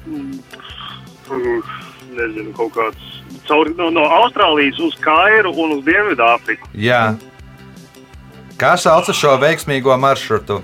Mm, 0.03 0.35
Nezinu, 2.13 2.51
kaut 2.57 2.73
kāds. 2.75 3.22
Caur, 3.47 3.69
no, 3.77 3.89
no 3.91 4.05
Austrālijas 4.21 4.79
uz 4.83 4.95
Kairu 5.03 5.51
un 5.59 5.77
uz 5.77 5.83
Dienvidāfriku. 5.87 6.69
Jā. 6.77 7.15
Kā 8.59 8.75
sauca 8.79 9.15
šo 9.15 9.33
veiksmīgo 9.41 9.95
maršrutu? 9.99 10.61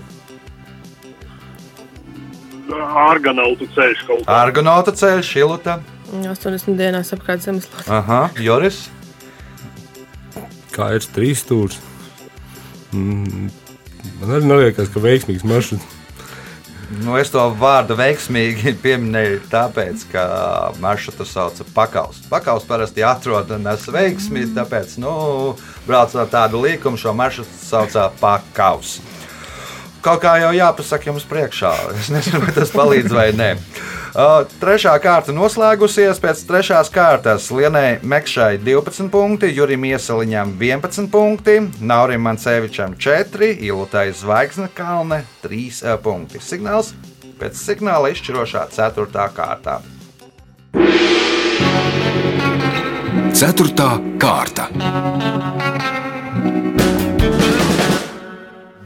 Argonautu 3.10 3.65
ceļš 3.73 4.03
kaut 4.05 4.23
kā. 4.23 4.36
Argonauta 4.43 4.93
ceļš, 4.95 5.32
Šiluta, 5.34 5.79
80 6.13 6.77
dienās 6.77 7.13
apkārt 7.13 7.43
zemeslodē. 7.45 7.86
Aha, 7.99 8.21
Joris. 8.41 8.88
Kā 10.73 10.93
ir 10.97 11.05
trīs 11.13 11.43
stūris. 11.43 11.79
Mm, 12.93 13.49
man 14.21 14.36
arī 14.38 14.49
neliekas, 14.49 14.89
ka 14.93 15.01
veiksmīgs 15.03 15.45
maršruts. 15.49 15.98
Nu, 16.89 17.13
es 17.21 17.30
to 17.30 17.43
vārdu 17.54 17.93
veiksmīgi 17.99 18.73
pieminēju, 18.84 19.43
tāpēc, 19.52 20.08
ka 20.10 20.23
maršrutu 20.82 21.28
sauc 21.28 21.62
par 21.62 21.69
pakaus. 21.75 22.23
Pakaus 22.32 22.65
parasti 22.65 23.06
atrodas 23.06 23.62
nes 23.62 23.86
veiksmi, 23.93 24.47
tāpēc, 24.56 24.97
nu, 25.04 25.13
braucot 25.86 26.34
tādu 26.34 26.63
līkumu, 26.65 26.97
šo 26.97 27.13
maršrutu 27.13 27.62
sauc 27.62 27.93
par 27.93 28.17
pakaus. 28.21 28.97
Kaut 30.02 30.21
kā 30.23 30.38
jau 30.39 30.49
jāpasaka 30.56 31.12
jums 31.12 31.25
priekšā. 31.28 31.73
Es 31.99 32.10
nezinu, 32.13 32.39
vai 32.45 32.54
tas 32.56 32.71
palīdz 32.71 33.13
vai 33.13 33.30
nē. 33.36 33.49
Trešā 34.13 34.95
kārta 35.04 35.34
noslēgusies. 35.36 36.17
Pēc 36.22 36.41
trešās 36.50 36.89
kārtas 36.93 37.50
Lienai 37.54 38.00
Mekšai 38.02 38.58
12 38.63 39.12
punkti, 39.13 39.52
Jurim 39.54 39.86
Iesaliņam 39.86 40.56
11 40.58 41.10
punkti, 41.13 41.60
Naurim 41.82 42.26
Mancevičam 42.26 42.95
4, 42.98 43.54
Ilutai 43.62 44.10
Zvaigzne 44.13 44.69
Kalne 44.74 45.24
3 45.43 45.62
uh, 45.84 45.95
punkti. 46.02 46.41
Signāls 46.41 46.93
pēc 47.39 47.56
signāla 47.56 48.10
izšķirošā 48.15 48.65
4. 48.74 49.28
kārtā. 49.36 49.80
Ceturtā 53.39 53.91
kārta. 54.19 54.65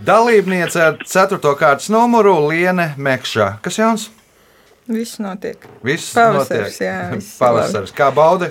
Dalībniece 0.04 0.84
ar 0.84 1.00
4. 1.00 1.40
kārtas 1.56 1.88
numuru 1.90 2.36
Liene 2.50 2.92
Mekšā. 3.00 3.56
Kas 3.64 3.80
jauns? 3.80 4.10
Viss 4.90 5.20
notiek. 5.24 5.64
Viss 5.86 6.12
Pavasaris, 6.16 6.76
notiek. 6.76 6.88
jā, 6.88 6.98
viss 7.16 7.38
Pavasaris. 7.40 7.94
Kā 7.96 8.10
baudi? 8.16 8.50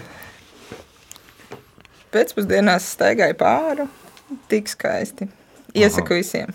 Pēcpusdienās 2.13 2.91
staigāju 2.95 3.37
pāri. 3.41 3.89
Tik 4.49 4.69
skaisti. 4.73 5.29
Iesaku 5.77 6.19
visiem. 6.21 6.53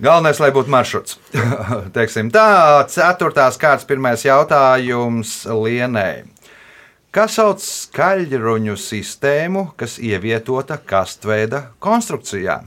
Galvenais, 0.00 0.40
lai 0.40 0.48
būtu 0.52 0.72
maršruts. 0.72 1.18
Teiksim 1.96 2.30
tā, 2.32 2.84
ceturtās 2.88 3.58
kārtas 3.60 3.88
pirmais 3.88 4.24
jautājums 4.24 5.42
Lienai. 5.44 6.24
Kas 7.12 7.34
sauc 7.36 7.60
skaļruņu 7.64 8.76
sistēmu, 8.80 9.66
kas 9.76 9.98
ievietota 9.98 10.78
kastveida 10.78 11.66
konstrukcijā? 11.82 12.60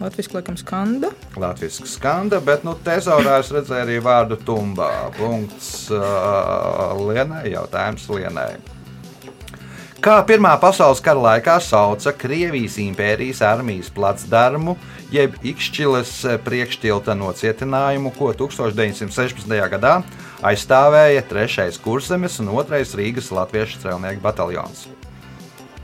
Latvijas 0.00 0.32
laikam 0.34 0.56
skanda. 0.56 1.10
Latvijas 1.36 1.80
skanda, 1.90 2.38
bet 2.40 2.62
nu, 2.64 2.76
tezaurā 2.86 3.40
es 3.42 3.50
redzēju 3.50 3.82
arī 3.82 3.96
vārdu 4.02 4.38
tumbā. 4.46 4.90
Punkts 5.18 5.88
uh, 5.90 6.94
Lienai, 7.02 7.48
jautājums 7.50 8.06
Lienai. 8.12 8.52
Kā 9.98 10.20
Pirmā 10.22 10.52
pasaules 10.62 11.00
kara 11.02 11.18
laikā 11.18 11.56
sauca 11.58 12.12
Krievijas 12.14 12.76
impērijas 12.78 13.40
armijas 13.42 13.88
placdarmu, 13.90 14.76
jeb 15.10 15.34
Ikšķiles 15.42 16.12
priekštilta 16.46 17.16
nocietinājumu, 17.18 18.12
ko 18.14 18.30
1916. 18.38 19.50
gadā 19.74 19.96
aizstāvēja 20.46 21.26
3. 21.26 21.66
kurzemes 21.82 22.38
un 22.38 22.52
2. 22.54 22.84
Rīgas 23.02 23.32
latviešu 23.34 23.80
strēlnieku 23.80 24.22
bataljons. 24.22 24.86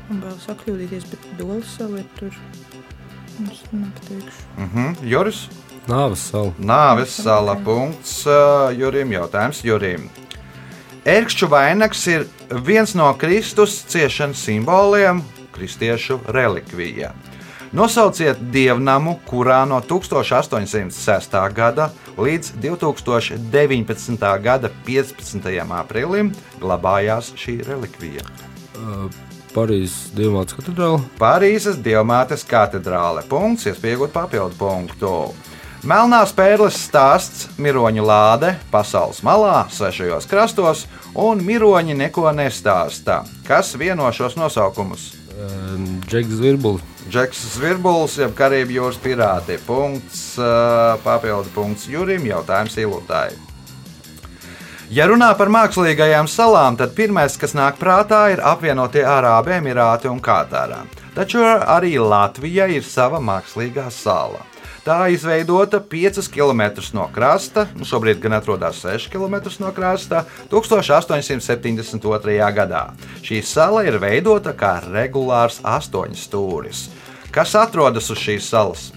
Man 0.06 0.22
vēl 0.22 0.38
sakļūdīties, 0.46 1.10
bet 1.10 1.28
dolas 1.40 1.74
savu 1.74 1.98
ir 1.98 2.06
tur. 2.20 2.38
Es 3.42 3.62
nepateikšu. 3.72 4.42
Mhm, 4.56 4.96
Juris? 5.10 5.48
Nāves 5.88 6.22
sala. 6.30 6.52
Nāves 6.58 7.16
sala 7.20 7.56
punkts 7.60 8.22
uh, 8.26 8.70
Jurim. 8.72 9.10
Jautājums 9.12 9.60
Jurim. 9.66 10.08
Ērkšķu 11.04 11.48
vainags 11.52 12.06
ir 12.08 12.24
viens 12.64 12.94
no 12.96 13.10
Kristus 13.20 13.82
ciešanas 13.92 14.40
simboliem, 14.46 15.20
kristiešu 15.52 16.22
relikvija. 16.32 17.10
Nosauciet 17.74 18.38
dievnamu, 18.54 19.18
kurā 19.26 19.64
no 19.68 19.82
1806. 19.82 21.36
gada 21.52 21.90
līdz 22.16 22.54
2019. 22.62 24.24
gada 24.46 24.70
15. 24.86 25.52
aprīlim 25.82 26.32
glabājās 26.62 27.34
šī 27.36 27.58
relikvija. 27.66 28.24
Parīzes 29.54 30.10
Dievmātes 30.16 30.56
katedrāle. 30.58 31.02
Parīzes 31.20 31.76
Dievmātes 31.82 32.42
katedrāle. 32.48 33.22
Punkts, 33.30 33.68
iespējot 33.70 34.10
papildu 34.14 34.58
punktu. 34.58 35.12
Melnās 35.84 36.32
pērles 36.34 36.78
stāsts, 36.86 37.44
miroņa 37.60 38.04
lāde, 38.08 38.54
pasaules 38.72 39.20
malā, 39.26 39.66
svešajos 39.70 40.26
krastos, 40.30 40.86
un 41.12 41.44
miroņi 41.44 41.94
neko 42.00 42.24
nestāsta. 42.32 43.20
Kas 43.46 43.74
vieno 43.78 44.08
šos 44.16 44.38
nosaukumus? 44.40 45.12
Džeks 46.08 46.38
Zvirbulis. 46.40 46.82
Džeks 47.12 47.46
Zvirbulis, 47.58 48.18
jeb 48.22 48.32
Karību 48.38 48.78
jūras 48.78 49.00
pirāti. 49.02 49.60
Punkts, 49.66 50.38
ā, 50.40 50.96
papildu 51.04 51.52
punkts 51.54 51.90
Jurim, 51.92 52.24
jautājums 52.32 52.78
Ilūtai. 52.80 53.28
Ja 54.94 55.08
runā 55.10 55.32
par 55.34 55.48
mākslīgajām 55.50 56.28
salām, 56.30 56.76
tad 56.78 56.92
pirmais, 56.94 57.34
kas 57.40 57.50
nāk 57.56 57.80
prātā, 57.80 58.28
ir 58.30 58.38
apvienotie 58.46 59.02
Arābu 59.02 59.50
Emirāti 59.56 60.06
un 60.06 60.20
Katāra. 60.22 60.84
Taču 61.16 61.40
arī 61.42 61.96
Latvija 61.98 62.68
ir 62.70 62.84
sava 62.86 63.18
mākslīgā 63.18 63.90
sala. 63.90 64.44
Tā 64.86 65.08
izveidota 65.10 65.80
5 65.80 66.28
km 66.30 66.62
no 66.94 67.08
krasta, 67.10 67.66
nu 67.74 67.82
šobrīd 67.88 68.20
gan 68.22 68.36
atrodas 68.38 68.84
6 68.84 69.10
km 69.10 69.34
no 69.64 69.72
krasta, 69.74 70.24
1872. 70.52 72.52
gadā. 72.54 72.84
Šī 73.24 73.42
sala 73.42 73.82
ir 73.88 73.98
veidota 73.98 74.52
kā 74.54 74.78
regulārs 74.84 75.58
astoņstūris. 75.64 76.84
Kas 77.34 77.56
atrodas 77.58 78.12
uz 78.14 78.22
šīs 78.22 78.46
salas? 78.46 78.92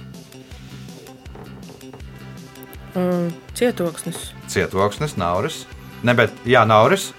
Mm, 2.93 3.33
cietoksnis. 3.57 4.29
Cietoksnis, 4.51 5.17
Nauris. 5.17 5.65
Ne, 6.03 6.13
bet, 6.17 6.33
jā, 6.45 6.65
Nauris. 6.67 7.12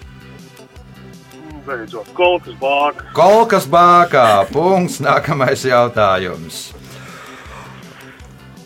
Beidzot, 1.66 2.08
kolkas 2.16 2.54
bāka. 2.60 3.08
Kolkas 3.16 3.66
bākā. 3.68 4.26
Punkts. 4.52 5.00
Nākamais 5.04 5.64
jautājums. 5.68 6.68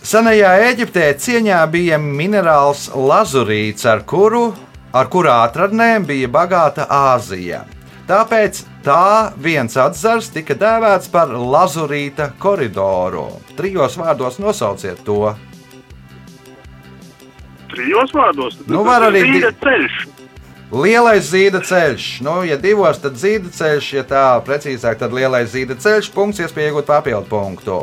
Senajā 0.03 0.53
Eģiptē 0.69 1.13
cieņā 1.19 1.63
bija 1.71 1.99
minerāls 2.03 2.89
lazurīts, 2.95 3.87
ar 3.87 4.03
kuru 4.07 4.51
ar 4.93 5.09
kurā 5.13 5.43
atradnēm 5.47 6.07
bija 6.09 6.29
bagāta 6.33 6.87
Āzija. 6.91 7.65
Tāpēc 8.09 8.61
tā 8.85 9.33
viens 9.41 9.77
atzars 9.79 10.29
tika 10.35 10.57
dēvēts 10.59 11.09
par 11.13 11.33
lazurīta 11.33 12.33
koridoru. 12.43 13.29
Trijos 13.57 13.97
vārdos 14.01 14.41
nosauciet 14.43 15.01
to. 15.07 15.35
Trijos 17.73 18.13
vārdos. 18.17 18.59
tad 18.59 18.69
Nu, 18.69 18.83
tas 18.83 18.89
var 18.89 19.07
arī 19.09 19.23
zīda 19.29 19.53
ceļš. 19.63 19.99
Lielais 20.73 21.27
zīda 21.29 21.61
ceļš. 21.69 22.07
Nu, 22.25 22.39
ja 22.49 22.57
divos, 22.61 23.01
tad 23.03 23.19
zīda 23.21 23.53
ceļš, 23.53 23.91
ja 23.99 24.05
tā 24.09 24.25
precīzāk, 24.47 25.01
tad 25.03 25.13
lielais 25.13 25.51
zīda 25.53 25.77
ceļš. 25.81 26.09
Punkts, 26.15 26.41
iespēja 26.41 26.73
iegūt 26.73 26.89
papildu 26.89 27.29
punktu. 27.29 27.83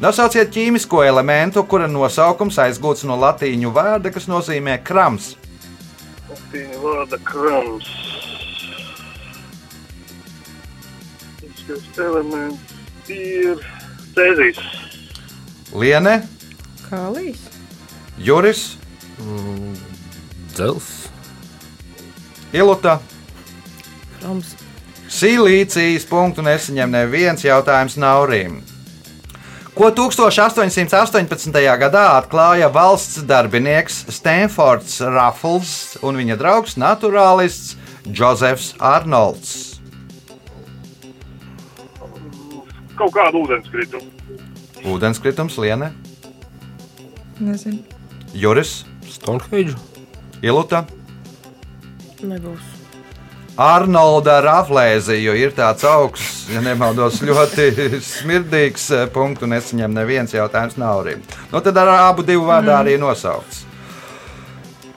Nosauciet 0.00 0.48
ķīmisko 0.54 1.02
elementu, 1.04 1.60
kura 1.68 1.84
nosaukums 1.90 2.56
aizgūts 2.62 3.04
no 3.04 3.18
latīņu 3.20 3.72
vārda, 3.76 4.12
kas 4.14 4.30
nozīmē 4.32 4.78
krams. 4.84 5.34
Viņa 6.54 6.80
vārda 6.80 7.20
krams. 7.28 7.90
Šis 11.60 12.00
elements 12.00 13.10
ir 13.12 13.60
cēzīs. 14.16 14.64
Liene, 15.76 16.22
Kālīs. 16.90 17.44
Juris, 18.18 18.79
Dzels. 20.54 21.08
Iluta. 22.52 22.98
Roms. 24.22 24.54
Silīcijas 25.10 26.04
punktu 26.06 26.42
nesaņem 26.46 26.92
neviens 26.94 27.42
jautājums 27.44 27.96
Naurim. 27.98 28.60
Ko 29.74 29.88
1818. 29.94 31.54
gadā 31.80 32.04
atklāja 32.18 32.68
valsts 32.74 33.22
darbinieks 33.26 34.02
Stanfords 34.12 34.98
Raffles 35.00 35.96
un 36.04 36.18
viņa 36.20 36.36
draugs 36.40 36.76
naturālists 36.78 37.76
Džozefs 38.04 38.74
Arnolds? 38.78 39.80
Kaut 42.98 43.14
kādu 43.16 43.46
ūdenskritu. 43.46 44.02
Ūdenskritums, 44.84 45.56
Liene, 45.60 45.94
Nezinu. 47.40 47.80
Juris, 48.36 48.84
Stonehenge. 49.10 49.76
Iluta. 50.42 50.84
Nebūs. 52.20 52.76
Arnolda 53.60 54.38
raflēzija 54.40 55.34
ir 55.36 55.50
tāds 55.52 55.84
augsts, 55.84 56.46
ja 56.48 56.62
nemaldos, 56.64 57.18
ļoti 57.26 57.66
smirdīgs 58.14 58.86
eh, 58.96 59.08
punkts, 59.12 59.44
un 59.44 59.56
es 59.58 59.72
viņam 59.74 59.96
neviens 59.98 60.32
jautājums 60.32 60.78
nav 60.80 61.02
arī. 61.02 61.18
Nu, 61.50 61.60
tad 61.60 61.76
ar 61.82 61.90
abu 61.98 62.24
divu 62.24 62.46
vārdu 62.48 62.72
arī 62.72 62.96
nosaukts. 63.00 63.66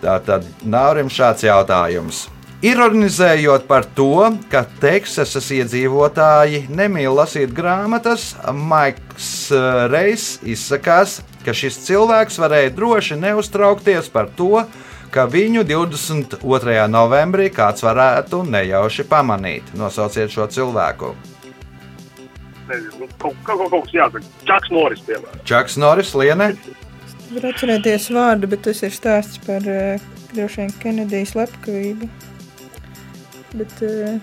Tā 0.04 0.17
tad 0.23 0.47
Naurim 0.67 1.12
šāds 1.12 1.43
jautājums. 1.47 2.28
Ironizējot 2.63 3.65
par 3.67 3.84
to, 3.91 4.30
ka 4.47 4.62
Teksasas 4.80 5.49
iedzīvotāji 5.52 6.62
nemīl 6.71 7.12
lasīt 7.17 7.52
grāmatas, 7.52 8.30
Maiks 8.56 9.34
eh, 9.52 9.82
Reis 9.91 10.38
izsakās, 10.47 11.18
ka 11.43 11.51
šis 11.51 11.82
cilvēks 11.89 12.39
varēja 12.39 12.72
droši 12.78 13.20
neuztraukties 13.20 14.07
par 14.14 14.32
to, 14.38 14.64
ka 15.11 15.28
viņu 15.28 15.66
22. 15.68 16.88
novembrī 16.88 17.49
kāds 17.51 17.84
varētu 17.84 18.45
nejauši 18.47 19.09
pamanīt. 19.11 19.76
Nosauciet 19.76 20.32
šo 20.32 20.47
cilvēku. 20.47 21.11
Nezinu, 22.72 23.03
nu, 23.03 23.11
kaut, 23.20 23.36
kaut, 23.43 23.68
kaut, 23.68 23.89
kas 23.89 23.99
jāsaka. 23.99 24.36
Čaks 24.47 24.72
Noris, 24.72 25.03
piemēram. 25.03 25.45
Čaks 25.51 25.82
Noris, 25.84 26.16
Liene, 26.16 26.53
Var 27.34 27.47
atcerēties 27.49 28.11
vārdu, 28.14 28.47
bet 28.51 28.61
tas 28.68 28.84
ir 28.86 28.91
stāsts 28.93 29.39
par 29.43 29.64
uh, 29.66 30.11
droši 30.32 30.61
vien 30.61 30.78
Kenedijas 30.80 31.34
slepkavību. 31.34 32.07
Bet 33.54 33.74
uh, 33.86 34.18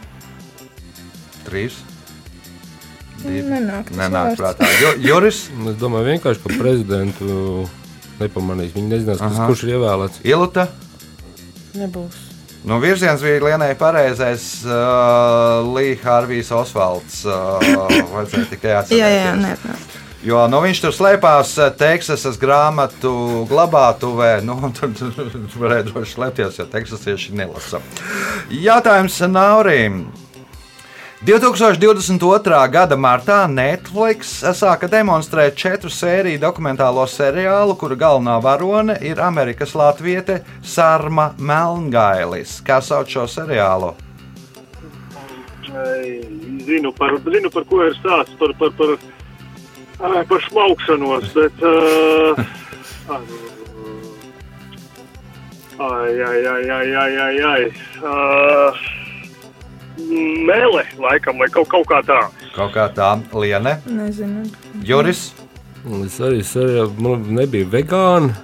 3. 1.46 1.70
nenāk. 3.24 3.90
tas 3.90 3.96
Nenāk 4.00 4.32
vārds. 4.32 4.40
prātā. 4.40 4.70
Ju, 4.80 4.94
Juris, 5.06 5.44
Es 5.70 5.76
domāju, 5.80 6.08
vienkārši, 6.14 6.42
ka 6.44 6.56
prezidentu 6.58 7.68
nepamanīs. 8.20 8.72
Viņi 8.76 8.90
nezinās, 8.96 9.20
kas, 9.22 9.38
Aha. 9.38 9.46
kurš 9.50 9.64
ir 9.68 9.76
ievēlēts. 9.76 10.20
Iluta. 10.28 10.66
Nebūs. 11.78 12.26
Nu, 12.66 12.76
virziens 12.82 13.22
bija 13.24 13.40
Lienai 13.46 13.70
pareizais. 13.80 14.48
Uh, 14.66 15.62
Līja 15.72 15.96
Hārvijs 16.02 16.50
Osvalds. 16.52 17.22
Uh, 17.24 17.56
vajadzēja 18.12 18.50
tikai 18.50 18.74
atcerēties. 18.82 19.00
Jā, 19.00 19.08
jā, 19.14 19.32
nē, 19.40 19.54
nē. 19.64 19.78
Jo 20.20 20.42
nu, 20.52 20.58
viņš 20.60 20.82
tur 20.84 20.92
slēpās 20.92 21.54
eh, 21.64 21.70
Teksasas 21.80 22.36
grāmatu 22.40 23.46
glabātuvē. 23.48 24.32
Nu, 24.50 24.56
tur 24.76 24.92
tur 24.98 25.60
varēja 25.62 25.86
droši 25.88 26.16
slēpties, 26.16 26.58
jo 26.60 26.66
teksasieši 26.68 27.36
nelasa. 27.38 27.80
Jautājums 28.52 29.16
Naurim. 29.30 30.04
2022. 31.20 32.60
gada 32.72 32.96
martā 32.96 33.42
Netflix 33.44 34.38
sāka 34.56 34.88
demonstrēt 34.88 35.56
četru 35.60 35.92
sēriju 35.92 36.40
dokumentālo 36.40 37.04
seriālu, 37.04 37.76
kura 37.76 37.98
galvenā 38.00 38.38
varone 38.40 38.96
ir 39.04 39.20
Amerikas 39.20 39.74
Latviete 39.76 40.38
Sārma 40.64 41.34
Melngailis. 41.36 42.58
Kā 42.64 42.80
sauc 42.80 43.12
šo 43.12 43.26
seriālu? 43.28 43.92
Zinu 46.64 46.92
par, 46.96 47.12
zinu, 47.28 47.52
par 47.52 47.68
ko 47.68 47.84
ir 47.84 47.92
stāsts, 48.00 48.40
par, 48.40 48.56
par, 48.56 48.72
par, 48.80 48.96
par 50.00 50.40
šmaukšanos, 50.48 51.28
bet. 51.34 51.52
Uh, 51.62 52.38
ai, 55.80 56.14
ai, 56.28 56.46
ai, 56.46 56.70
ai, 56.70 56.94
ai, 56.94 57.16
ai, 57.26 57.36
ai. 57.52 57.64
Uh, 58.00 58.72
Mele, 60.46 60.86
laikam, 60.98 61.38
vai 61.38 61.48
kaut, 61.52 61.68
kaut 61.68 61.86
kā 61.90 62.00
tā. 62.06 62.20
Kaut 62.54 62.72
kā 62.74 62.88
tā, 62.96 63.12
Liene, 63.36 63.76
Nezinu. 63.86 64.46
Juris. 64.86 65.30
Es 66.04 66.18
arī 66.20 66.42
seriālu, 66.44 66.92
man 67.00 67.22
nebija 67.36 67.68
vegāni, 67.72 68.34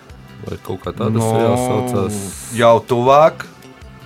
vai 0.44 0.56
kaut 0.64 0.80
kā 0.84 0.92
tāda 0.96 1.16
Nu, 1.16 1.24
seriāla 1.24 1.58
saucās 1.60 2.20
jau 2.56 2.76
tuvāk. 2.88 3.46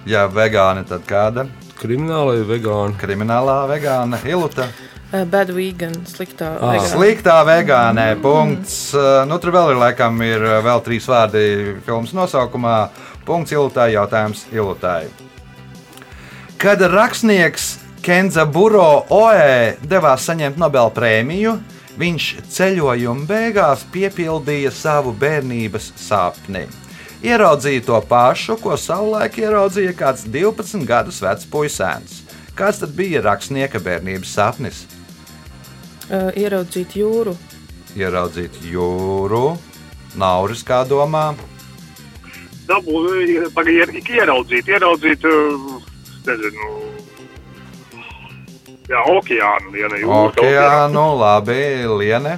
Ja 0.09 0.25
vegāni, 0.33 0.87
tad 0.89 1.05
kāda? 1.07 1.47
kriminālai 1.81 2.43
vegāni. 2.45 2.97
Kriminālā 3.01 3.65
vegāna 3.71 4.21
Iluta. 4.29 4.69
Uh, 5.11 5.25
Bad 5.27 5.51
vegan, 5.51 5.95
sliktā. 6.07 6.53
Ah. 6.61 6.77
vegāna. 6.77 6.91
Sliktā 6.93 7.39
vegānē. 7.43 8.07
Punkts. 8.23 8.93
Uh, 8.95 9.25
Nu, 9.27 9.41
tur 9.43 9.51
vēl 9.57 9.73
ir 9.73 9.81
laikam 9.81 10.21
ir 10.23 10.45
uh, 10.45 10.61
vēl 10.63 10.85
trīs 10.87 11.09
vārdi 11.11 11.43
filmas 11.83 12.15
nosaukumā. 12.15 12.77
Punkts 13.27 13.51
Ilutai. 13.51 13.91
Jautājums 13.97 14.45
Ilutai. 14.55 15.09
Kad 16.61 16.85
rakstnieks 16.93 17.81
Kenza 18.05 18.47
Buro 18.47 19.05
Oe 19.11 19.75
devās 19.83 20.29
saņemt 20.29 20.61
Nobela 20.63 20.93
prēmiju, 20.95 21.57
viņš 21.99 22.29
ceļojuma 22.55 23.27
beigās 23.29 23.83
piepildīja 23.93 24.71
savu 24.71 25.11
bērnības 25.19 25.91
sapni. 25.99 26.69
Ieraudzīja 27.21 27.83
to 27.85 27.99
pašu, 28.09 28.57
ko 28.63 28.79
savulaik 28.81 29.37
ieraudzīja 29.43 29.93
kāds 29.99 30.23
12 30.25 30.87
gadus 30.89 31.19
vecs 31.21 31.51
puisēns. 31.51 32.23
Kāds 32.57 32.81
tad 32.81 32.95
bija 32.97 33.21
rakstnieka 33.27 33.83
bērnības 33.83 34.33
sapnis? 34.39 34.85
Uh, 36.11 36.33
ieraudzīt 36.35 36.97
jūru. 36.99 37.37
Ieraudzīt 37.95 38.57
jūru, 38.67 39.55
nauris 40.19 40.65
kā 40.67 40.81
domā. 40.83 41.37
Dabū, 42.67 43.03
pagaidi, 43.55 44.03
ieraudzīt, 44.17 44.73
ieraudzīt, 44.75 45.27
uh, 45.31 45.77
nezinu, 46.27 46.71
jā, 48.91 49.05
okeānu, 49.15 49.75
ja 49.79 49.91
ne 49.93 50.03
jūras. 50.03 50.35
Okeānu, 50.35 51.05
labi, 51.21 51.61
liene. 52.03 52.35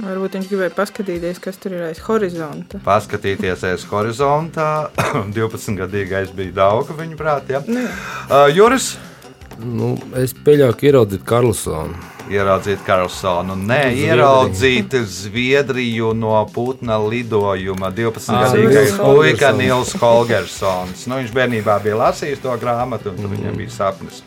Varbūt 0.00 0.38
viņš 0.38 0.48
gribēja 0.48 0.72
paskatīties, 0.78 1.42
kas 1.44 1.60
tur 1.60 1.76
ir 1.76 1.84
aiz 1.90 2.00
horizonta. 2.06 2.80
Paskatīties 2.86 3.68
aiz 3.68 3.84
horizontā. 3.90 4.88
12-gadīgais 5.36 6.32
bija 6.38 6.56
daudz, 6.62 6.96
viņa 6.96 7.20
prāt. 7.20 7.52
Ja? 7.52 7.60
Uh, 7.60 8.48
Juris 8.48 8.94
Nu, 9.60 9.90
es 10.16 10.32
pieļauju, 10.32 10.74
ka 10.78 10.86
ieraudzīt 10.88 11.24
Karlsonu. 11.26 11.98
ieraudzīt 12.30 12.82
Karlsonu. 12.86 13.56
Nē, 13.58 13.80
Zviedriju. 13.90 14.06
ieraudzīt 14.06 14.96
Zviedriju 15.04 16.12
no 16.14 16.38
Putna 16.54 16.96
lidojuma. 17.02 17.90
12-gadīgais 17.90 18.94
Nils 18.94 18.98
puika 19.00 19.50
Holgersons. 19.50 19.58
Nils 19.58 19.94
Holgersons. 20.00 21.06
Nu, 21.10 21.18
viņš 21.20 21.34
bērnībā 21.36 21.80
bija 21.84 21.98
lasījis 22.06 22.42
to 22.44 22.54
grāmatu, 22.62 23.12
un 23.12 23.26
mm. 23.26 23.34
viņam 23.36 23.58
bija 23.60 23.74
sapnis. 23.74 24.22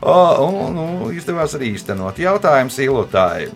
O, 0.00 0.16
un, 0.46 0.72
nu, 0.74 1.10
izdevās 1.12 1.54
arī 1.58 1.74
īstenot. 1.76 2.18
Jautājums 2.18 2.78
Ilutai. 2.80 3.50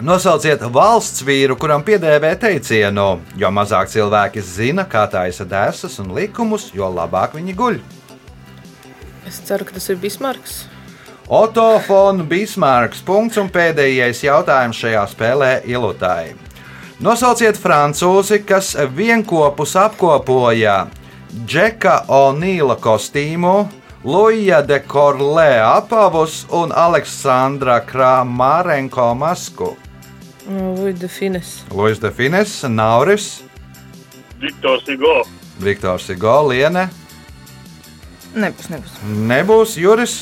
Nosauciet 0.00 0.62
valsts 0.72 1.20
vīru, 1.28 1.58
kuram 1.60 1.84
piedēvē 1.84 2.32
teicienu, 2.40 3.18
jo 3.36 3.50
mazāk 3.52 3.90
cilvēki 3.92 4.40
zina, 4.40 4.86
kā 4.88 5.04
taisa 5.12 5.44
dēsas 5.44 5.98
un 6.00 6.14
likumus, 6.16 6.70
jo 6.74 6.88
labāk 6.88 7.36
viņi 7.36 7.56
guļ. 7.56 7.80
Es 9.30 9.38
ceru, 9.46 9.64
ka 9.64 9.76
tas 9.76 9.86
ir 9.92 9.98
Bismarks. 10.02 10.64
Oto 11.30 11.78
Fon 11.86 12.24
Bismarks. 12.26 12.98
Punkts 13.06 13.38
un 13.38 13.46
pēdējais 13.54 14.24
jautājums 14.26 14.78
šajā 14.82 15.04
spēlē 15.12 15.50
Ilutai. 15.70 16.32
Nosauciet 17.00 17.54
francūzi, 17.56 18.40
kas 18.42 18.72
vienopus 18.96 19.76
apkopoja 19.78 20.88
Džeka 21.46 22.08
O'Nīla 22.10 22.74
kostīmu, 22.82 23.68
Luija 24.02 24.58
de 24.66 24.80
Korlē 24.82 25.60
apavus 25.62 26.42
un 26.50 26.74
Aleksandra 26.74 27.78
Krāmārenko 27.86 29.12
masku. 29.14 29.76
Luis 30.50 30.98
de 30.98 31.06
Fines. 31.06 31.60
Luis 31.70 32.02
de 32.02 32.10
Fines, 32.10 32.64
Nauris, 32.66 33.44
Viktors 34.40 34.88
Igo. 34.88 35.22
Viktors 35.60 36.08
Igoliene, 36.10 36.88
Nebūs, 38.34 38.68
nebūs. 38.70 39.00
nebūs 39.30 39.78
Juris. 39.80 40.20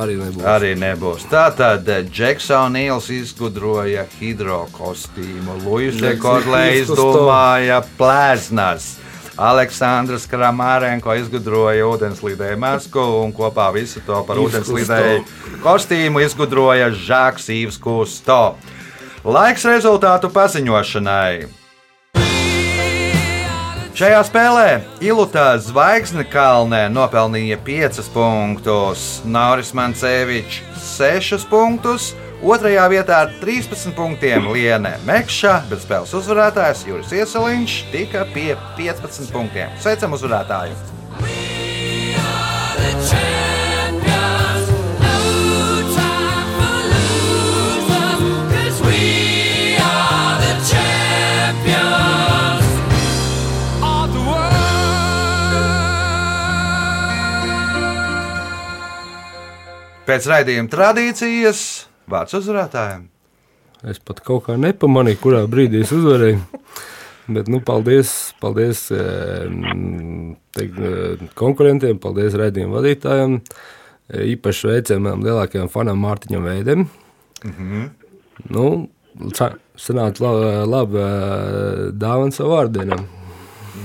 Arī 0.00 0.16
nebūs. 0.16 0.46
Arī 0.48 0.70
nebūs. 0.80 1.26
Tātad 1.30 1.84
Džeksons 2.08 2.72
Nīls 2.72 3.10
izgudroja 3.12 4.06
hidrokostīmu, 4.16 5.58
Luis 5.66 5.98
de 6.00 6.14
Džeks 6.14 6.22
Korlējs 6.24 6.82
izkusto. 6.86 7.12
domāja 7.18 7.82
plēsnas. 7.98 8.96
Aleksandrs 9.40 10.26
Kramārenko 10.28 11.14
izgudroja 11.16 11.86
ūdenslīdēju 11.88 12.58
masku 12.60 13.00
un 13.22 13.32
kopā 13.32 13.70
visu 13.72 14.02
to 14.04 14.18
par 14.28 14.40
ūdenslīdēju 14.42 15.22
kostīmu 15.64 16.20
izgudroja 16.26 16.90
Žāks 16.92 17.48
Īvs 17.54 17.80
Kusto. 17.80 18.56
Laiks 19.24 19.64
rezultātu 19.68 20.32
paziņošanai. 20.32 21.59
Šajā 24.00 24.20
spēlē 24.24 24.68
Ilūta 25.04 25.58
Zvaigznes 25.60 26.24
kalnē 26.32 26.86
nopelnīja 26.88 27.58
5 27.66 28.06
punktus, 28.14 29.02
Nauris 29.28 29.74
Mancevičs 29.76 30.62
6 30.96 31.44
punktus, 31.50 32.14
otrajā 32.40 32.86
vietā 32.88 33.18
ar 33.26 33.34
13 33.42 33.92
punktiem 33.98 34.48
Liene 34.54 34.94
Mekša, 35.04 35.58
bet 35.68 35.84
spēles 35.84 36.16
uzvarētājs 36.16 36.86
Juris 36.88 37.12
Ieseliņš 37.12 37.76
tika 37.92 38.24
pie 38.32 38.54
15 38.80 39.36
punktiem. 39.36 39.76
Sveicam 39.84 40.16
uzvarētāju! 40.16 40.80
Pēc 60.10 60.24
raidījuma 60.26 60.66
tradīcijas 60.72 61.58
vārds 62.10 62.34
uzvarētājiem. 62.34 63.04
Es 63.86 64.00
pat 64.02 64.18
kaut 64.26 64.48
kā 64.48 64.56
nepamanīju, 64.58 65.20
kurā 65.22 65.42
brīdī 65.46 65.84
es 65.84 65.92
uzvarēju. 65.94 66.40
Bet, 67.30 67.46
nu, 67.52 67.60
paldies, 67.62 68.10
paldies 68.42 68.88
eh, 68.90 69.44
teik, 70.56 70.74
eh, 70.82 71.22
konkurentiem, 71.38 72.00
paldies 72.02 72.34
raidījuma 72.40 72.80
vadītājiem. 72.80 73.36
Eh, 74.10 74.24
Īpaši 74.32 74.66
veicam 74.72 75.06
lielākajam 75.22 75.70
fanam 75.70 76.02
Mārtiņam 76.02 76.48
Veidem. 76.50 76.88
Mm 77.44 77.54
-hmm. 77.60 77.88
Nu, 78.50 78.66
sa- 79.38 79.54
sanāca 79.78 80.26
laba, 80.26 80.66
laba 80.66 81.06
dāvana 81.94 82.34
savu 82.34 82.56
vārdienam. 82.56 83.06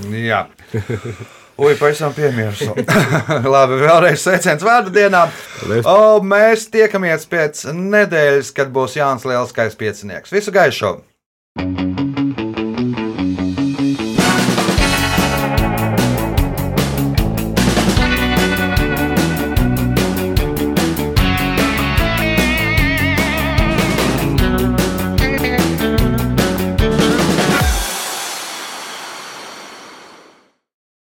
Jā. 0.09 0.47
Ui, 1.57 1.75
pavisam 1.79 2.11
piemirsu. 2.15 2.73
Labi, 3.55 3.79
vēlreiz 3.79 4.19
sveiciens 4.25 4.65
vārdu 4.65 4.91
dienā. 4.95 5.23
O, 5.87 6.19
mēs 6.19 6.67
tiekamies 6.73 7.27
pēc 7.31 7.65
nedēļas, 7.71 8.51
kad 8.57 8.75
būs 8.75 8.99
Jānis 8.99 9.27
Lielskais 9.29 9.79
piecinieks. 9.79 10.35
Visu 10.35 10.55
gaišu! 10.55 10.97